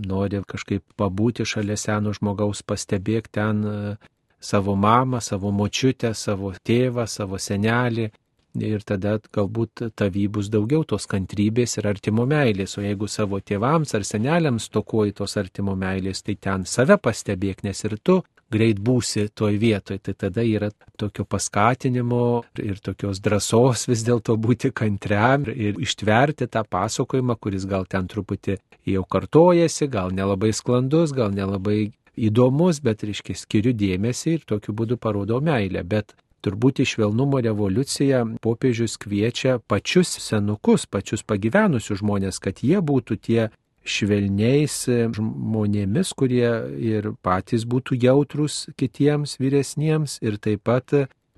[0.05, 3.77] nori kažkaip pabūti šalia seno žmogaus, pastebėk ten e,
[4.37, 8.11] savo mamą, savo močiutę, savo tėvą, savo senelį.
[8.63, 12.77] Ir tada galbūt tavy bus daugiau tos kantrybės ir artimo meilės.
[12.79, 17.83] O jeigu savo tėvams ar seneliams tokoji tos artimo meilės, tai ten save pastebėk, nes
[17.83, 24.05] ir tu greit būsi toj vietoj, tai tada yra tokio paskatinimo ir tokios drąsos vis
[24.05, 30.53] dėlto būti kantriam ir ištverti tą pasakojimą, kuris gal ten truputį jau kartojasi, gal nelabai
[30.53, 35.83] sklandus, gal nelabai įdomus, bet, reiškia, skiriu dėmesį ir tokiu būdu parodau meilę.
[35.83, 36.15] Bet
[36.45, 43.49] turbūt iš švelnumo revoliucija popiežius kviečia pačius senukus, pačius pagyvenusius žmonės, kad jie būtų tie
[43.85, 44.77] švelniais
[45.17, 46.47] žmonėmis, kurie
[46.81, 50.95] ir patys būtų jautrus kitiems vyresniems ir taip pat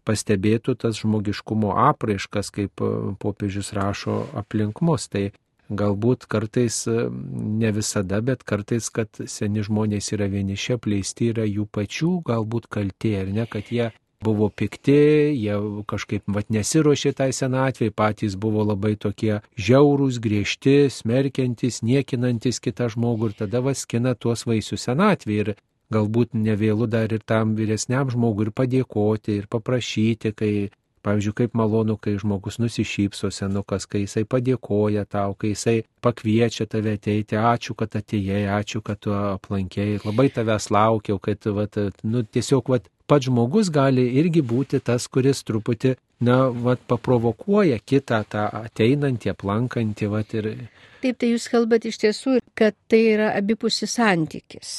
[0.07, 2.83] pastebėtų tas žmogiškumo apraiškas, kaip
[3.19, 5.09] popiežius rašo aplink mus.
[5.11, 5.27] Tai
[5.67, 12.11] galbūt kartais ne visada, bet kartais, kad seni žmonės yra vieniši, apleisti yra jų pačių
[12.27, 13.89] galbūt kaltė, ar ne, kad jie
[14.23, 14.97] buvo pikti,
[15.37, 15.57] jie
[15.89, 23.31] kažkaip vat nesiuošė tai senatvėje, patys buvo labai tokie žiaurūs, griežti, smerkiantis, niekinantis kitą žmogų
[23.31, 25.53] ir tada vaskina tuos vaisius senatvėje ir
[25.93, 30.53] galbūt nevėlu dar ir tam vyresniam žmogui ir padėkoti ir paprašyti, kai
[31.07, 36.97] Pavyzdžiui, kaip malonu, kai žmogus nusišypso senukas, kai jisai padėkoja tau, kai jisai pakviečia tave
[36.97, 42.73] ateiti, ačiū, kad atėjai, ačiū, kad tu aplankėjai, labai tavęs laukiau, kad, vat, nu, tiesiog,
[42.73, 45.93] vat, pats žmogus gali irgi būti tas, kuris truputį,
[46.27, 50.51] na, vat, paprovokuoja kitą tą ateinantį, aplankantį, vat, ir...
[51.05, 54.75] Taip, tai jūs kalbate iš tiesų, kad tai yra abipusis santykis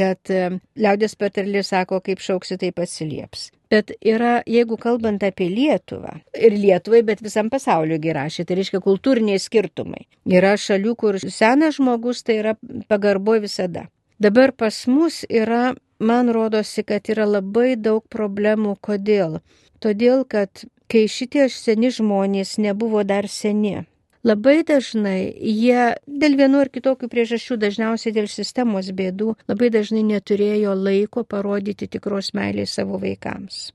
[0.00, 0.44] kad e,
[0.80, 3.50] liaudės patarlė sako, kaip šauksi, taip atsilieps.
[3.70, 9.38] Bet yra, jeigu kalbant apie Lietuvą, ir Lietuvai, bet visam pasauliu gerašė, tai reiškia kultūriniai
[9.38, 10.08] skirtumai.
[10.26, 12.56] Yra šalių, kur senas žmogus tai yra
[12.90, 13.86] pagarbo visada.
[14.18, 18.74] Dabar pas mus yra man rodosi, kad yra labai daug problemų.
[18.82, 19.38] Kodėl?
[19.80, 23.84] Todėl, kad kai šitie seni žmonės nebuvo dar seni,
[24.26, 30.74] labai dažnai jie dėl vienu ar kitokių priežasčių, dažniausiai dėl sistemos bėdų, labai dažnai neturėjo
[30.76, 33.70] laiko parodyti tikros meilės savo vaikams.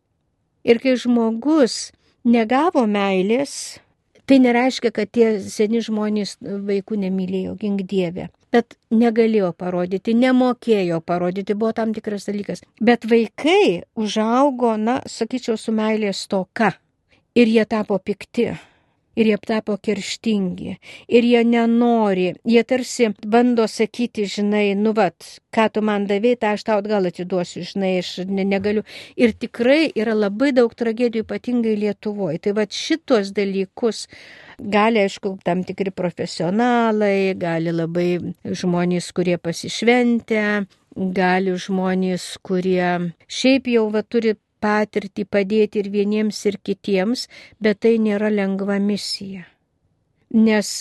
[0.66, 1.92] Ir kai žmogus
[2.26, 3.78] negavo meilės,
[4.26, 11.58] tai nereiškia, kad tie seni žmonės vaikų nemylėjo, gink dievė bet negalėjo parodyti, nemokėjo parodyti,
[11.60, 12.64] buvo tam tikras dalykas.
[12.80, 16.72] Bet vaikai užaugo, na, sakyčiau, su meilės toka
[17.36, 18.54] ir jie tapo pikti
[19.16, 20.76] ir jie tapo kerštingi,
[21.08, 26.54] ir jie nenori, jie tarsi bando sakyti, žinai, nu vat, ką tu man davėjai, tą
[26.56, 28.86] aš tau atgal atiduosiu, žinai, aš ne, negaliu.
[29.16, 32.42] Ir tikrai yra labai daug tragedijų, ypatingai Lietuvoje.
[32.46, 34.06] Tai vat šitos dalykus
[34.60, 38.10] gali, aišku, tam tikri profesionalai, gali labai
[38.46, 40.46] žmonės, kurie pasišventę,
[40.96, 47.28] gali žmonės, kurie šiaip jau va, turi patirtį padėti ir vieniems, ir kitiems,
[47.62, 49.46] bet tai nėra lengva misija.
[50.36, 50.76] Nes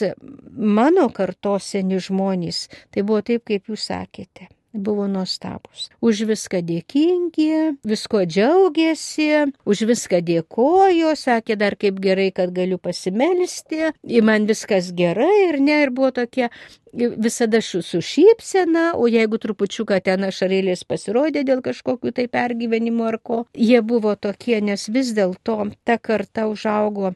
[0.81, 5.89] mano kartos seni žmonės, tai buvo taip, kaip jūs sakėte buvo nuostabus.
[6.05, 13.95] Už viską dėkingi, visko džiaugiasi, už viską dėkojo, sakė dar kaip gerai, kad galiu pasimelsti,
[14.05, 16.51] į man viskas gerai ir ne, ir buvo tokie
[16.95, 23.41] visada su šypsena, o jeigu trupučiuką ten ašarėlės pasirodė dėl kažkokių tai pergyvenimų ar ko,
[23.55, 27.15] jie buvo tokie, nes vis dėlto ta karta užaugo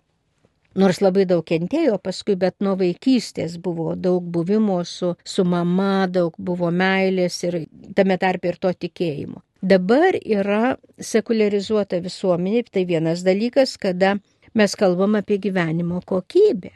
[0.79, 6.37] Nors labai daug kentėjo paskui, bet nuo vaikystės buvo daug buvimo su, su mama, daug
[6.39, 7.65] buvo meilės ir
[7.99, 9.43] tame tarp ir to tikėjimo.
[9.59, 14.15] Dabar yra sekularizuota visuomenė, tai vienas dalykas, kada
[14.55, 16.71] mes kalbam apie gyvenimo kokybę.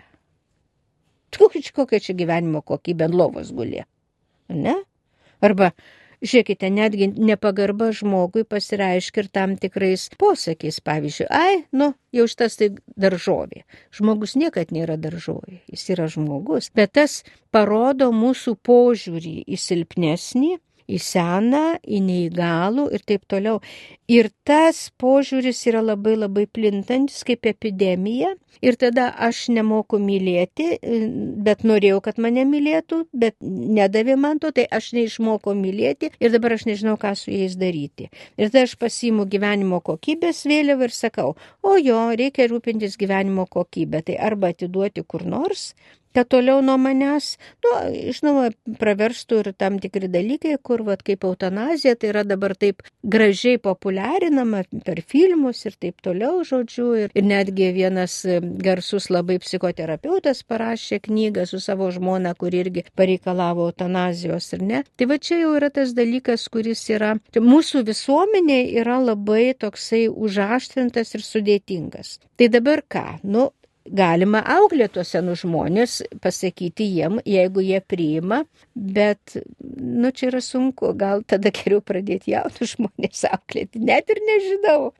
[1.38, 3.86] Kokia čia gyvenimo kokybė ant lovos gulė.
[4.50, 4.74] Ne?
[5.42, 5.70] Arba,
[6.22, 10.80] žiūrėkite, netgi nepagarba žmogui pasireiškia ir tam tikrais posakiais.
[10.85, 13.64] Pavyzdžiui, ai, nu, jau šitas tai daržovė.
[13.94, 16.70] Žmogus niekad nėra daržovė, jis yra žmogus.
[16.74, 17.20] Bet tas
[17.54, 20.56] parodo mūsų požiūrį į silpnesnį
[20.92, 23.61] į seną, į neįgalų ir taip toliau.
[24.12, 28.35] Ir tas požiūris yra labai labai plintantis kaip epidemija.
[28.62, 30.66] Ir tada aš nemoku mylėti,
[31.42, 36.55] bet norėjau, kad mane mylėtų, bet nedavė man to, tai aš neišmokau mylėti ir dabar
[36.59, 38.11] aš nežinau, ką su jais daryti.
[38.37, 44.05] Ir tada aš pasiimu gyvenimo kokybės vėliavą ir sakau, o jo, reikia rūpintis gyvenimo kokybę.
[44.07, 45.72] Tai arba atiduoti kur nors,
[46.14, 47.75] kad toliau nuo manęs, nu,
[48.14, 53.61] žinoma, praverstų ir tam tikri dalykai, kur, vad, kaip eutanazija, tai yra dabar taip gražiai
[53.62, 56.88] populiarinama per filmus ir taip toliau, žodžiu.
[57.03, 58.20] Ir, ir netgi vienas
[58.64, 64.83] garsus labai psichoterapeutas parašė knygą su savo žmona, kuri irgi pareikalavo eutanazijos ir ne.
[64.96, 70.05] Tai va čia jau yra tas dalykas, kuris yra, tai mūsų visuomenė yra labai toksai
[70.11, 72.18] užaštrintas ir sudėtingas.
[72.37, 73.07] Tai dabar ką?
[73.22, 73.51] Nu,
[73.87, 78.42] galima auklėtos senus žmonės, pasakyti jiem, jeigu jie priima,
[78.75, 84.92] bet, nu, čia yra sunku, gal tada geriau pradėti jaunus žmonės auklėti, net ir nežinau,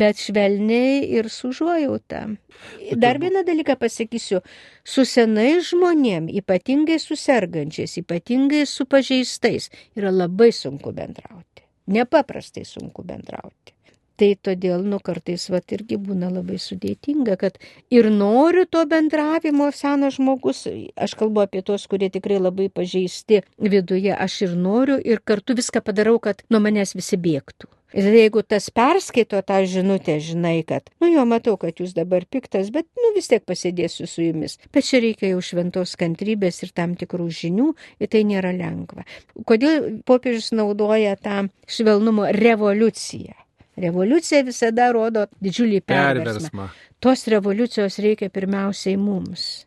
[0.00, 2.24] bet švelniai ir sužuojauta.
[3.00, 4.42] Dar vieną dalyką pasakysiu,
[4.84, 13.04] su senais žmonėm, ypatingai su sergančiais, ypatingai su pažeistais, yra labai sunku bendrauti, nepaprastai sunku
[13.06, 13.71] bendrauti.
[14.20, 17.56] Tai todėl, nu, kartais, va, irgi būna labai sudėtinga, kad
[17.90, 20.66] ir noriu to bendravimo senas žmogus,
[21.06, 25.80] aš kalbu apie tos, kurie tikrai labai pažeisti viduje, aš ir noriu ir kartu viską
[25.86, 27.70] padarau, kad nuo manęs visi bėgtų.
[27.92, 32.70] Ir jeigu tas perskaito tą žinutę, žinai, kad, nu jo, matau, kad jūs dabar piktas,
[32.72, 34.56] bet, nu vis tiek pasėdėsiu su jumis.
[34.72, 37.68] Bet čia reikia jau šventos kantrybės ir tam tikrų žinių,
[38.00, 39.04] ir tai nėra lengva.
[39.48, 43.41] Kodėl popiežius naudoja tą švelnumo revoliuciją?
[43.80, 46.24] Revoliucija visada rodo didžiulį perversmą.
[46.24, 46.70] perversmą.
[47.00, 49.66] Tos revoliucijos reikia pirmiausiai mums.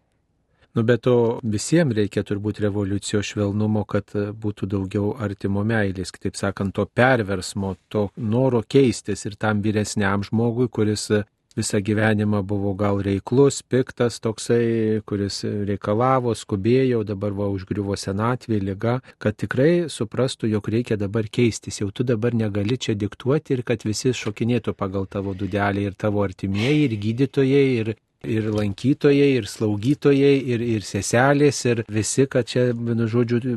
[0.76, 6.76] Nu, bet to visiems reikia turbūt revoliucijos švelnumo, kad būtų daugiau artimo meilės, kitaip sakant,
[6.76, 11.08] to perversmo, to noro keistis ir tam vyresniam žmogui, kuris
[11.56, 18.98] visą gyvenimą buvo gal reiklus, piktas toksai, kuris reikalavo, skubėjo, dabar va užgriuvo senatvė, lyga,
[19.24, 23.86] kad tikrai suprastų, jog reikia dabar keistis, jau tu dabar negali čia diktuoti ir kad
[23.88, 27.96] visi šokinėtų pagal tavo dudelį ir tavo artimieji, ir gydytojai, ir
[28.30, 33.56] ir lankytojai, ir slaugytojai, ir, ir seselės, ir visi, kad čia, vienu žodžiu,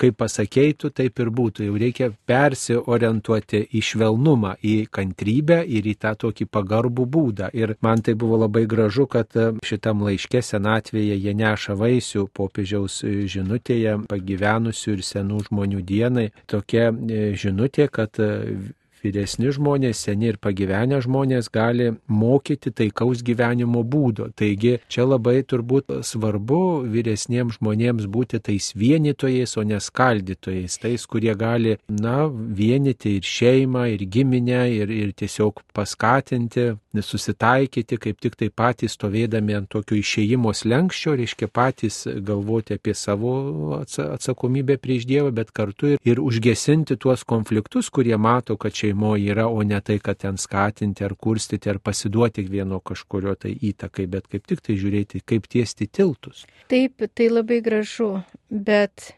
[0.00, 1.66] kaip pasakeitų, taip ir būtų.
[1.68, 7.50] Jau reikia persiorientuoti į švelnumą, į kantrybę ir į tą tokį pagarbų būdą.
[7.56, 13.96] Ir man tai buvo labai gražu, kad šitam laiške senatvėje jie neša vaisių popiežiaus žinutėje
[14.10, 16.28] pagyvenusių ir senų žmonių dienai.
[16.50, 18.18] Tokia e, žinutė, kad
[19.04, 24.30] vyresni žmonės, seni ir pagyvenę žmonės gali mokyti taikaus gyvenimo būdo.
[24.36, 26.60] Taigi čia labai turbūt svarbu
[26.90, 33.86] vyresniems žmonėms būti tais vienytojais, o ne skaldytojais, tais, kurie gali, na, vienyti ir šeimą,
[33.94, 40.52] ir giminę, ir, ir tiesiog paskatinti, susitaikyti, kaip tik tai patys stovėdami ant tokio išėjimo
[40.56, 47.24] slengščio, reiškia patys galvoti apie savo atsakomybę prieš Dievą, bet kartu ir, ir užgesinti tuos
[47.24, 51.70] konfliktus, kurie mato, kad čia šeimoje yra, o ne tai, kad ten skatinti ar kurstyti
[51.70, 56.46] ar pasiduoti vieno kažkurio tai įtakai, bet kaip tik tai žiūrėti, kaip tiesti tiltus.
[56.68, 59.14] Taip, tai labai gražu, bet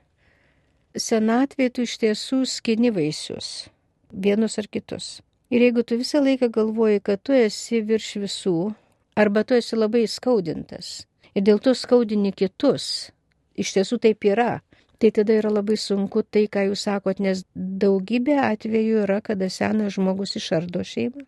[0.97, 3.69] senatvė tu iš tiesų skini vaisius,
[4.13, 5.23] vienus ar kitus.
[5.51, 8.75] Ir jeigu tu visą laiką galvoji, kad tu esi virš visų,
[9.17, 13.11] arba tu esi labai skaudintas, ir dėl to skaudini kitus,
[13.57, 14.61] iš tiesų taip yra,
[15.03, 19.97] tai tada yra labai sunku tai, ką jūs sakot, nes daugybė atvejų yra, kada senas
[19.99, 21.27] žmogus išardo šeimą.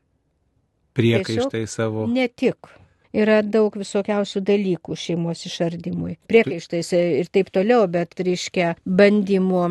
[0.94, 2.06] Priekaištai savo.
[2.06, 2.70] Ne tik
[3.14, 6.16] yra daug visokiausių dalykų šeimos išardymui.
[6.30, 9.64] Priekaištais ir taip toliau, bet reiškia bandymu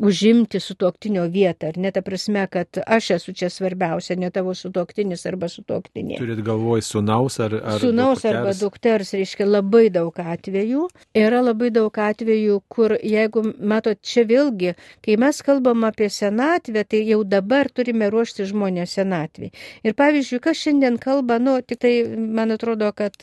[0.00, 5.24] užimti sutoktinio vietą, ar ne ta prasme, kad aš esu čia svarbiausia, ne tavo sutoktinis
[5.28, 6.18] arba sutoktinė.
[6.20, 8.34] Turit galvoj sunaus ar, ar Sunaus dukters.
[8.34, 10.86] arba dukters, reiškia labai daug atvejų.
[11.16, 14.74] Yra labai daug atvejų, kur jeigu, matot, čia vėlgi,
[15.04, 19.52] kai mes kalbam apie senatvę, tai jau dabar turime ruošti žmonės senatvį.
[19.86, 23.16] Ir pavyzdžiui, kas šiandien kalba, nu, tik tai, man atrodo, kad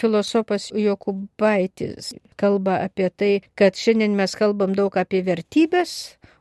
[0.00, 5.94] filosofas Jokubaitis kalba apie tai, kad šiandien mes kalbam daug apie vertybės,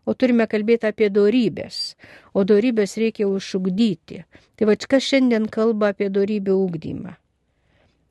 [0.10, 1.80] o turime kalbėti apie dorybės.
[2.34, 4.24] O dorybės reikia užugdyti.
[4.58, 7.18] Tai va, kas šiandien kalba apie dorybę ugdymą?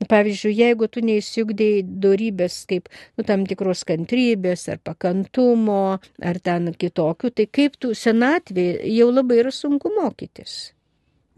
[0.09, 7.33] Pavyzdžiui, jeigu tu neįsiugdėjai darybės kaip nu, tam tikros kantrybės ar pakantumo ar ten kitokių,
[7.35, 10.71] tai kaip tu senatvėje jau labai yra sunku mokytis.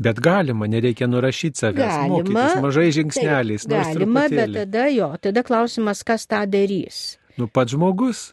[0.02, 1.82] Bet galima, nereikia nurašyti savęs.
[1.86, 3.66] Galima, mokytis, mažai žingsneliais.
[3.68, 7.02] Taip, galima, bet tada jo, tada klausimas, kas tą darys.
[7.38, 8.32] Nu, pats žmogus.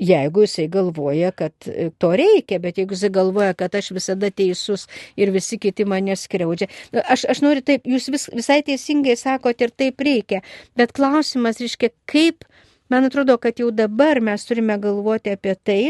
[0.00, 4.86] Jeigu jisai galvoja, kad e, to reikia, bet jeigu jisai galvoja, kad aš visada teisus
[5.20, 6.70] ir visi kiti mane skriaudžia.
[7.04, 10.40] Aš, aš noriu taip, jūs vis, visai teisingai sakote ir taip reikia,
[10.80, 12.48] bet klausimas, reiškia, kaip,
[12.90, 15.82] man atrodo, kad jau dabar mes turime galvoti apie tai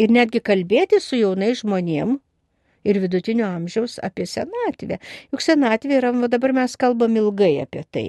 [0.00, 2.24] ir netgi kalbėti su jaunais žmonėmis
[2.86, 4.98] ir vidutinio amžiaus apie senatvę.
[5.34, 8.06] Juk senatvė yra, va dabar mes kalbam ilgai apie tai,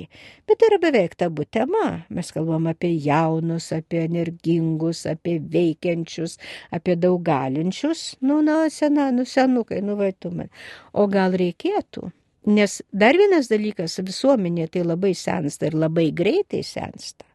[0.47, 2.03] bet tai yra beveik tabu tema.
[2.13, 6.37] Mes kalbam apie jaunus, apie energingus, apie veikiančius,
[6.75, 10.49] apie daug galinčius, nu, na, sena, nu, senukai, nu, vaitumai.
[10.93, 12.11] O gal reikėtų?
[12.47, 17.25] Nes dar vienas dalykas, visuomenė tai labai sensta ir labai greitai sensta.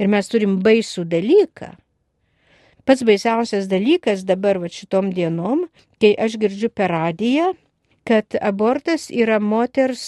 [0.00, 1.68] Ir mes turim baisų dalyką,
[2.84, 5.68] Pats baisiausias dalykas dabar va šitom dienom,
[6.02, 7.52] kai aš girdžiu per radiją,
[8.08, 10.02] kad abortas yra moters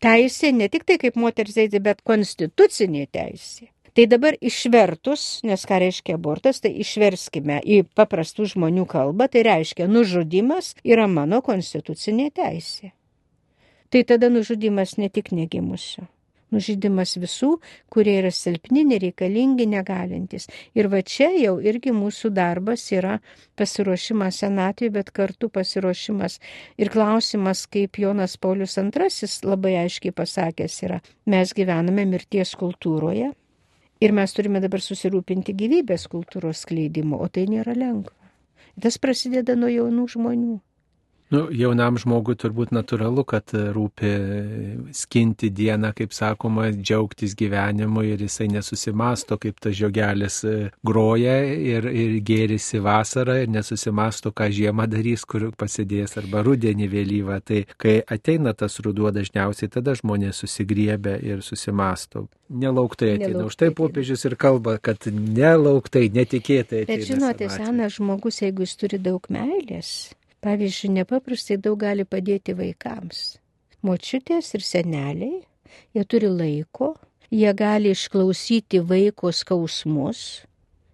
[0.00, 3.68] teisė, ne tik tai kaip moters teisė, bet konstitucinė teisė.
[3.92, 9.88] Tai dabar išvertus, nes ką reiškia abortas, tai išverskime į paprastų žmonių kalbą, tai reiškia
[9.90, 12.94] nužudimas yra mano konstitucinė teisė.
[13.90, 16.06] Tai tada nužudimas ne tik negimusiu
[16.54, 17.56] nužydimas visų,
[17.92, 20.48] kurie yra silpni, nereikalingi, negalintis.
[20.74, 23.18] Ir va čia jau irgi mūsų darbas yra
[23.58, 26.38] pasiruošimas senatvė, bet kartu pasiruošimas
[26.80, 33.32] ir klausimas, kaip Jonas Paulius II labai aiškiai pasakęs yra, mes gyvename mirties kultūroje.
[34.00, 38.16] Ir mes turime dabar susirūpinti gyvybės kultūros skleidimu, o tai nėra lengva.
[38.80, 40.54] Tas prasideda nuo jaunų žmonių.
[41.30, 44.08] Nu, jaunam žmogui turbūt natūralu, kad rūpi
[44.96, 50.56] skinti dieną, kaip sakoma, džiaugtis gyvenimu ir jisai nesusimasto, kaip tas žiogelis e,
[50.86, 57.38] groja ir, ir gėrisi vasarą ir nesusimasto, ką žiemą darys, kur pasidės arba rudenį vėlyvą.
[57.46, 62.26] Tai kai ateina tas ruduo dažniausiai, tada žmonės susigriebia ir susimasto.
[62.50, 63.46] Nelauktai ateina.
[63.46, 66.96] Už tai popiežius ir kalba, kad nelauktai, netikėtai ateina.
[66.96, 70.10] Bet žinote, senas žmogus, jeigu jis turi daug meilės,
[70.44, 73.38] pavyzdžiui, nepaprastai daug gali padėti vaikams.
[73.86, 75.40] Močiutės ir seneliai,
[75.96, 76.94] jie turi laiko,
[77.32, 80.44] jie gali išklausyti vaiko skausmus,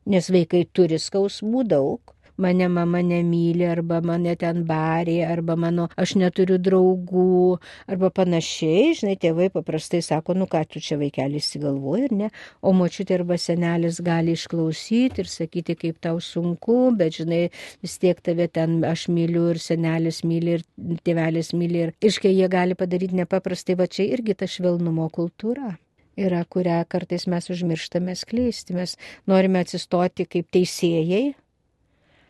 [0.06, 6.16] nes vaikai turi skausmų daug, mane mama nemyli, arba mane ten barė, arba mano aš
[6.20, 7.58] neturiu draugų,
[7.90, 12.30] arba panašiai, žinai, tėvai paprastai sako, nu ką tu čia vaikelis įgalvoji, ir ne,
[12.62, 17.42] o močiutė arba senelis gali išklausyti ir sakyti, kaip tau sunku, bet žinai,
[17.84, 20.68] vis tiek tave ten aš myliu ir senelis myli ir
[21.06, 25.76] tėvelis myli ir iškai jie gali padaryti nepaprastai, va čia irgi ta švelnumo kultūra
[26.16, 28.76] yra, kurią kartais mes užmirštame skleisti.
[28.76, 28.96] Mes
[29.28, 31.34] norime atsistoti kaip teisėjai,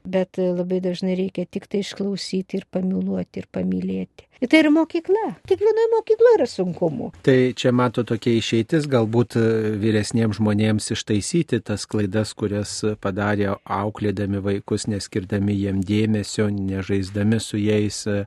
[0.07, 4.27] bet labai dažnai reikia tik tai išklausyti ir pamiluoti ir pamylėti.
[4.37, 5.31] Ir tai yra mokykla.
[5.49, 7.07] Kiekvienoje mokykloje yra sunkumų.
[7.25, 9.45] Tai čia mato tokia išeitis, galbūt e,
[9.81, 18.03] vyresniems žmonėms ištaisyti tas klaidas, kurias padarė auklėdami vaikus, neskirdami jiem dėmesio, nežaisdami su jais,
[18.13, 18.27] e,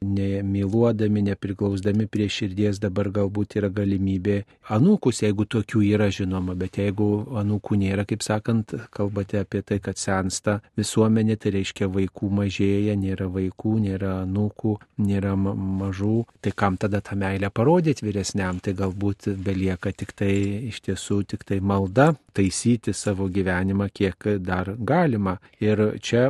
[0.00, 4.38] nemyluodami, nepriklausdami prie širdies, dabar galbūt yra galimybė
[4.72, 10.00] anūkus, jeigu tokių yra žinoma, bet jeigu anūkų nėra, kaip sakant, kalbate apie tai, kad
[10.00, 14.74] sensta visuomenė, tai reiškia vaikų mažėja, nėra vaikų, nėra anūkų,
[15.06, 20.32] nėra mažų, tai kam tada tą meilę parodyti vyresniam, tai galbūt belieka tik tai
[20.70, 25.38] iš tiesų tik tai malda, taisyti savo gyvenimą, kiek dar galima.
[25.60, 26.28] Ir čia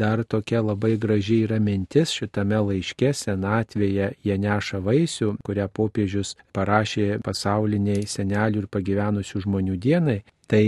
[0.00, 7.20] dar tokia labai graži yra mintis šitame laiške senatvėje jie neša vaisių, kurią popiežius parašė
[7.24, 10.20] pasauliniai senelių ir pagyvenusių žmonių dienai.
[10.50, 10.64] Tai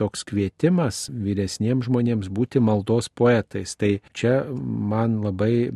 [0.00, 3.74] toks kvietimas vyresniems žmonėms būti maldos poetais.
[3.76, 5.68] Tai čia man labai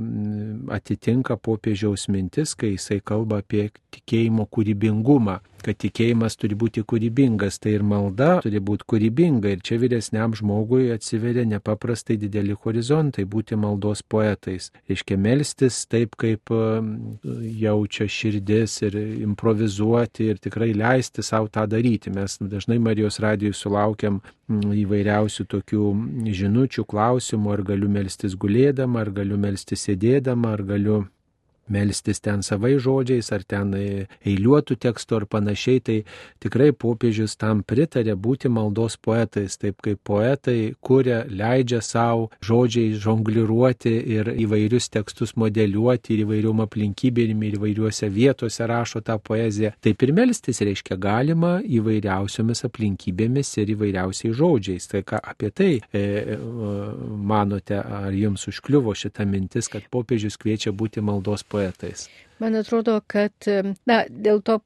[0.72, 7.76] atitinka popiežiaus mintis, kai jisai kalba apie tikėjimo kūrybingumą kad tikėjimas turi būti kūrybingas, tai
[7.76, 9.52] ir malda turi būti kūrybinga.
[9.54, 14.70] Ir čia vyresniam žmogui atsiveria nepaprastai dideli horizontai būti maldos poetais.
[14.90, 16.52] Iškia melstis taip, kaip
[17.62, 22.12] jaučia širdis ir improvizuoti ir tikrai leisti savo tą daryti.
[22.14, 25.88] Mes dažnai Marijos radijui sulaukiam mm, įvairiausių tokių
[26.42, 31.02] žinučių, klausimų, ar galiu melstis gulėdama, ar galiu melstis sėdėdama, ar galiu
[31.68, 35.98] melstis ten savai žodžiais, ar ten eiliuotų tekstų ar panašiai, tai
[36.42, 43.92] tikrai popiežius tam pritarė būti maldos poetais, taip kaip poetai kuria, leidžia savo žodžiai žongliruoti
[44.16, 49.72] ir įvairius tekstus modeliuoti ir įvairiom aplinkybėm ir įvairiuose vietose rašo tą poeziją.
[49.82, 54.88] Taip ir melstis reiškia galima įvairiausiomis aplinkybėmis ir įvairiausiais žodžiais.
[54.90, 56.38] Tai ką apie tai e, e,
[57.32, 62.08] manote, ar jums užkliuvo šita mintis, kad popiežius kviečia būti maldos poetais?
[62.42, 63.34] Man atrodo, kad,
[63.86, 64.58] na, dėl to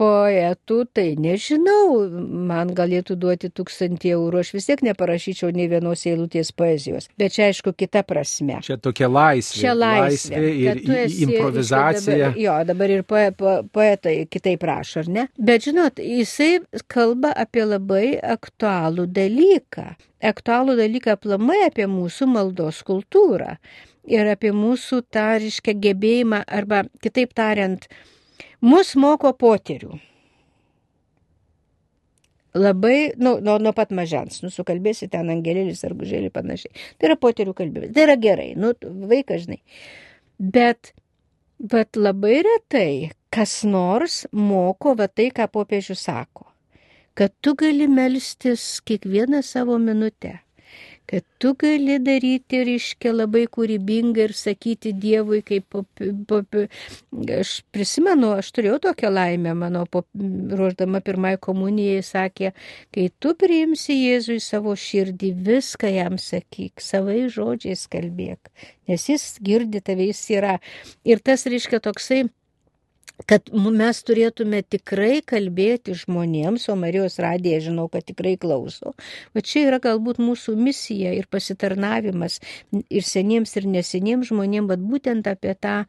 [0.00, 2.08] poetų, tai nežinau,
[2.48, 7.10] man galėtų duoti tūkstantį eurų, aš vis tiek neparašyčiau nei vienos eilutės poezijos.
[7.20, 8.60] Bet čia aišku kita prasme.
[8.64, 9.60] Čia tokia laisvė.
[9.60, 10.40] Čia laisvė.
[10.40, 12.30] laisvė ir esi, improvizacija.
[12.30, 15.26] Dabar, jo, dabar ir poe, po, poetai kitaip rašo, ar ne?
[15.50, 16.52] Bet žinot, jisai
[16.90, 19.90] kalba apie labai aktualų dalyką.
[20.30, 23.56] Aktualų dalyką aplamai apie mūsų maldos kultūrą
[24.08, 27.88] ir apie mūsų tą, reiškia, gebėjimą, arba kitaip tariant,
[28.64, 29.98] mus moko poterių.
[32.58, 36.72] Labai, nu, nuo, nuo pat mažens, nu, sukalbėsi ten angelėlis ar gužėlį panašiai.
[36.98, 37.94] Tai yra poterių kalbėjimas.
[37.94, 38.72] Tai yra gerai, nu,
[39.12, 39.60] vaikas, žinai.
[40.40, 40.90] Bet,
[41.62, 42.90] bet labai retai
[43.30, 46.48] kas nors moko va tai, ką popiežius sako.
[47.14, 50.40] Kad tu gali melstis kiekvieną savo minutę
[51.10, 56.58] kad tu gali daryti, reiškia, labai kūrybingai ir sakyti Dievui, kaip pop, pop,
[57.34, 62.52] aš prisimenu, aš turėjau tokią laimę, mano pop, ruoždama pirmai komunijai sakė,
[62.94, 68.52] kai tu priimsi Jėzui savo širdį, viską jam sakyk, savai žodžiais kalbėk,
[68.86, 70.60] nes jis girdi tave, jis yra.
[71.02, 72.28] Ir tas, reiškia, toksai
[73.28, 78.94] kad mes turėtume tikrai kalbėti žmonėms, o Marijos radija žinau, kad tikrai klauso.
[79.34, 82.40] O čia yra galbūt mūsų misija ir pasitarnavimas
[82.88, 85.82] ir seniems ir neseniems žmonėms, bet būtent apie tą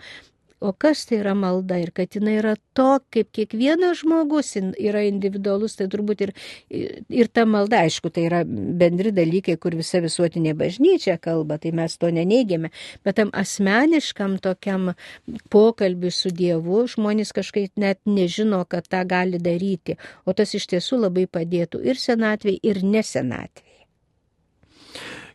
[0.62, 5.74] O kas tai yra malda ir kad jinai yra to, kaip kiekvienas žmogus yra individualus,
[5.80, 6.34] tai turbūt ir,
[6.70, 11.97] ir ta malda, aišku, tai yra bendri dalykai, kur visa visuotinė bažnyčia kalba, tai mes
[11.97, 12.70] to neneigiame,
[13.01, 14.93] bet tam asmeniškam tokiam
[15.49, 19.97] pokalbiui su Dievu žmonės kažkaip net nežino, kad tą gali daryti,
[20.30, 23.71] o tas iš tiesų labai padėtų ir senatvėje, ir nesenatvėje.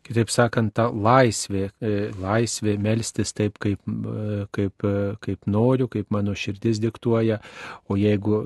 [0.06, 1.92] Kitaip sakant, ta laisvė, e,
[2.22, 7.40] laisvė melstis taip, kaip, e, kaip, e, kaip noriu, kaip mano širdis diktuoja,
[7.90, 8.38] o jeigu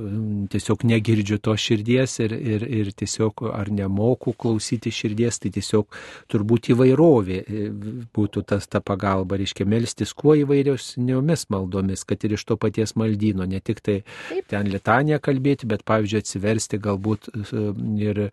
[0.52, 5.98] tiesiog negirdžiu to širdies ir, ir, ir tiesiog ar nemoku klausyti širdies, tai tiesiog
[6.32, 7.42] turbūt įvairovė
[8.16, 13.44] būtų tas ta pagalba, reiškia melstis kuo įvairiosniomis maldomis, kad ir iš to paties maldyno,
[13.44, 13.98] ne tik tai
[14.48, 17.28] ten litanė kalbėti, bet pavyzdžiui atsiversti galbūt
[18.00, 18.24] ir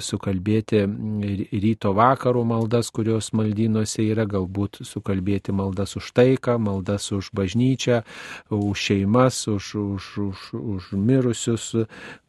[0.00, 0.84] sukalbėti
[1.58, 8.04] ryto vakaro karo maldas, kurios maldynuose yra, galbūt sukalbėti maldas už taiką, maldas už bažnyčią,
[8.50, 11.74] už šeimas, už, už, už, už mirusius,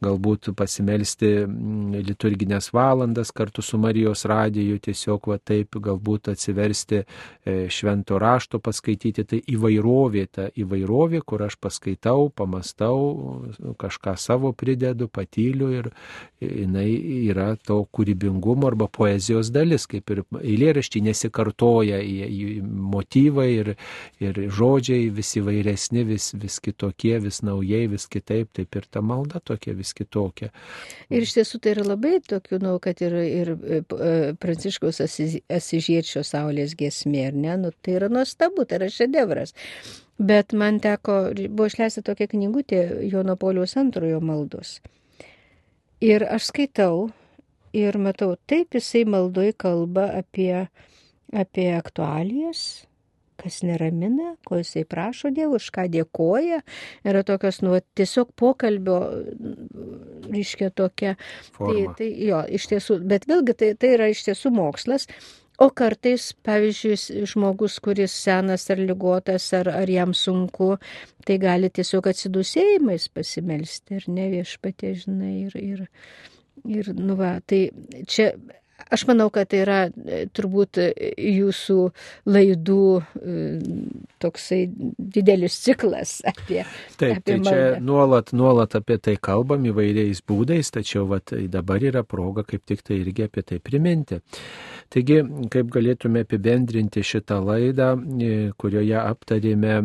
[0.02, 7.68] galbūt pasimelsti mm, liturginės valandas kartu su Marijos radiju, tiesiog va taip galbūt atsiversti e,
[7.70, 13.46] švento rašto paskaityti, tai įvairovė, ta įvairovė, kur aš paskaitau, pamastau,
[13.78, 15.92] kažką savo pridedu, patyliu ir
[16.40, 16.90] jinai
[17.30, 22.00] yra to kūrybingumo arba poezijos dalis, kaip kaip ir eilėraščiai nesikartoja,
[22.64, 23.72] motyvai ir,
[24.22, 29.40] ir žodžiai vis įvairesni, vis, vis kitokie, vis naujai, vis kitaip, taip ir ta malda
[29.44, 30.50] tokia vis kitokia.
[31.10, 33.80] Ir iš tiesų tai yra labai tokių, nu, kad ir, ir e,
[34.40, 39.54] Pranciškaus Asižiečio Saulės gesmė, ar ne, nu, tai yra nuostabu, tai yra šedevras.
[40.20, 44.80] Bet man teko, buvo išleista tokia knygutė Jono Poliaus antrojo maldos.
[46.04, 47.08] Ir aš skaitau
[47.76, 50.68] ir matau, taip jisai maldoj kalba apie,
[51.32, 52.84] apie aktualijas,
[53.40, 56.60] kas neramina, ko jisai prašo Dievo, už ką dėkoja.
[57.08, 58.98] Yra tokios, nu, tiesiog pokalbio,
[60.28, 61.16] reiškia tokia.
[61.16, 61.76] Tai, Forma.
[61.76, 65.08] Tai, tai jo, iš tiesų, bet vėlgi tai, tai yra iš tiesų mokslas.
[65.60, 70.70] O kartais, pavyzdžiui, žmogus, kuris senas ar lygotas, ar, ar jam sunku,
[71.28, 75.82] tai gali tiesiog atsidusėjimais pasimelsti ir ne viešpatė, žinai, ir, ir,
[76.68, 77.68] Ir, nu va, tai
[78.06, 78.32] čia
[78.88, 80.88] Aš manau, kad tai yra e, turbūt e,
[81.30, 81.76] jūsų
[82.30, 83.34] laidų e,
[84.22, 86.64] toksai didelis ciklas apie.
[86.98, 92.04] Taip, apie tai čia nuolat, nuolat apie tai kalbam įvairiais būdais, tačiau vat, dabar yra
[92.06, 94.20] proga kaip tik tai irgi apie tai priminti.
[94.90, 95.20] Taigi,
[95.54, 97.92] kaip galėtume apibendrinti šitą laidą,
[98.58, 99.76] kurioje aptarėme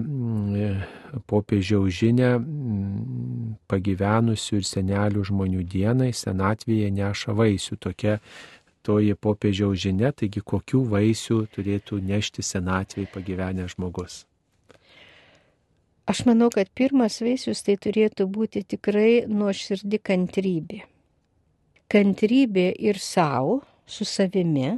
[1.29, 2.29] popiežiaus žinę
[3.71, 7.79] pagyvenusių ir senelių žmonių dienai, senatvėje neša vaisių.
[7.81, 8.19] Tokia
[8.85, 14.23] toji popiežiaus žinia, taigi kokių vaisių turėtų nešti senatvėje pagyvenę žmogus.
[16.05, 20.83] Aš manau, kad pirmas vaisius tai turėtų būti tikrai nuoširdi kantrybė.
[21.89, 24.75] Kantrybė ir savo, su savimi,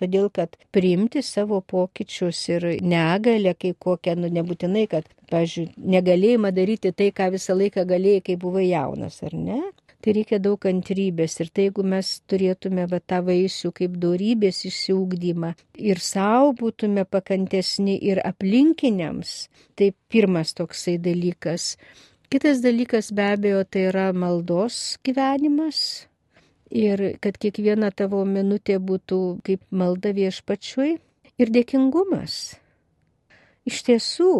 [0.00, 6.92] todėl kad priimti savo pokyčius ir negalę, kai kokią, nu nebūtinai, kad, pažiūrėjau, negalėjimą daryti
[6.92, 9.60] tai, ką visą laiką galėjai, kai buvai jaunas, ar ne?
[10.04, 15.54] Tai reikia daug kantrybės ir tai jeigu mes turėtume va, tą vaisių kaip darybės išsiugdymą
[15.90, 19.32] ir savo būtume pakantesni ir aplinkiniams,
[19.74, 21.72] tai pirmas toksai dalykas.
[22.30, 25.80] Kitas dalykas be abejo tai yra maldos gyvenimas,
[26.70, 30.96] ir kad kiekviena tavo minutė būtų kaip malda viešpačiui
[31.38, 32.56] ir dėkingumas.
[33.66, 34.32] Iš tiesų,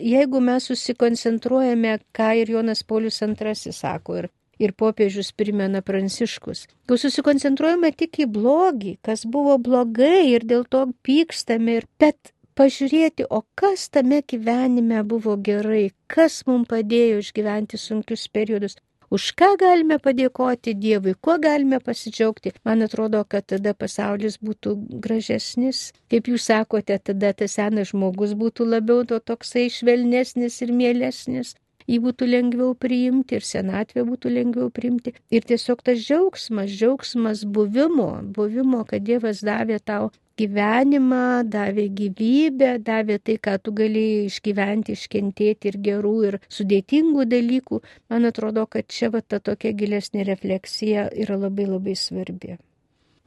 [0.00, 6.96] jeigu mes susikoncentruojame, ką ir Jonas Paulius II sako, ir, ir popiežius primena pranciškus, kai
[7.02, 13.42] susikoncentruojame tik į blogį, kas buvo blogai ir dėl to pykstame, ir, bet pažiūrėti, o
[13.54, 18.80] kas tame gyvenime buvo gerai, kas mums padėjo išgyventi sunkius periodus,
[19.10, 22.54] už ką galime padėkoti Dievui, kuo galime pasidžiaugti.
[22.64, 25.90] Man atrodo, kad tada pasaulis būtų gražesnis.
[26.10, 31.56] Kaip jūs sakote, tada tas senas žmogus būtų labiau to toksai švelnesnis ir mielesnis
[31.88, 35.14] jį būtų lengviau priimti ir senatvė būtų lengviau priimti.
[35.30, 40.10] Ir tiesiog tas džiaugsmas, džiaugsmas buvimo, buvimo, kad Dievas davė tau
[40.40, 47.82] gyvenimą, davė gyvybę, davė tai, ką tu galėjai išgyventi, iškentėti ir gerų, ir sudėtingų dalykų.
[48.12, 52.56] Man atrodo, kad čia va ta tokia gilesnė refleksija yra labai labai svarbi.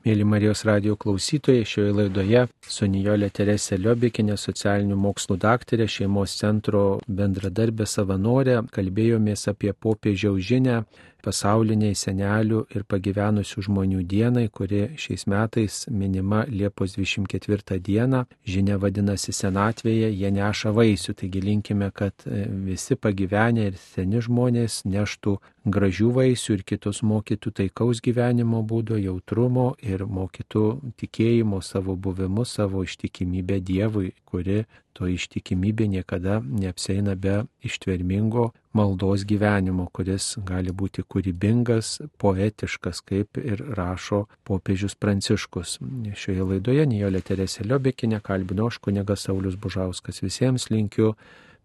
[0.04, 6.82] Mėly Marijos radio klausytojai, šioje laidoje su Nijolė Teresė Liobikinė, socialinių mokslų daktarė, šeimos centro
[7.08, 10.82] bendradarbė savanorė, kalbėjomės apie popiežiaus žinę
[11.24, 18.26] pasauliniai senelių ir pagyvenusių žmonių dienai, kuri šiais metais minima Liepos 24 dieną.
[18.44, 22.28] Žinia vadinasi senatvėje, jie neša vaisių, taigi linkime, kad
[22.68, 29.74] visi pagyvenę ir seni žmonės neštų gražių vaisių ir kitus mokytų taikaus gyvenimo būdo, jautrumo
[29.82, 38.52] ir mokytų tikėjimo savo buvimu, savo ištikimybę Dievui, kuri to ištikimybė niekada neapseina be ištvermingo
[38.74, 45.78] maldos gyvenimo, kuris gali būti kūrybingas, poetiškas, kaip ir rašo popiežius Pranciškus.
[46.18, 50.22] Šioje laidoje Nijolė Teresė Liobekinė kalbino aš kunigas Saulis Bužauskas.
[50.26, 51.14] Visiems linkiu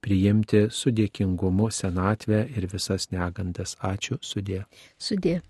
[0.04, 3.76] priimti su dėkingumu senatvę ir visas negandas.
[3.92, 4.64] Ačiū, sudė.
[4.98, 5.40] Sudė.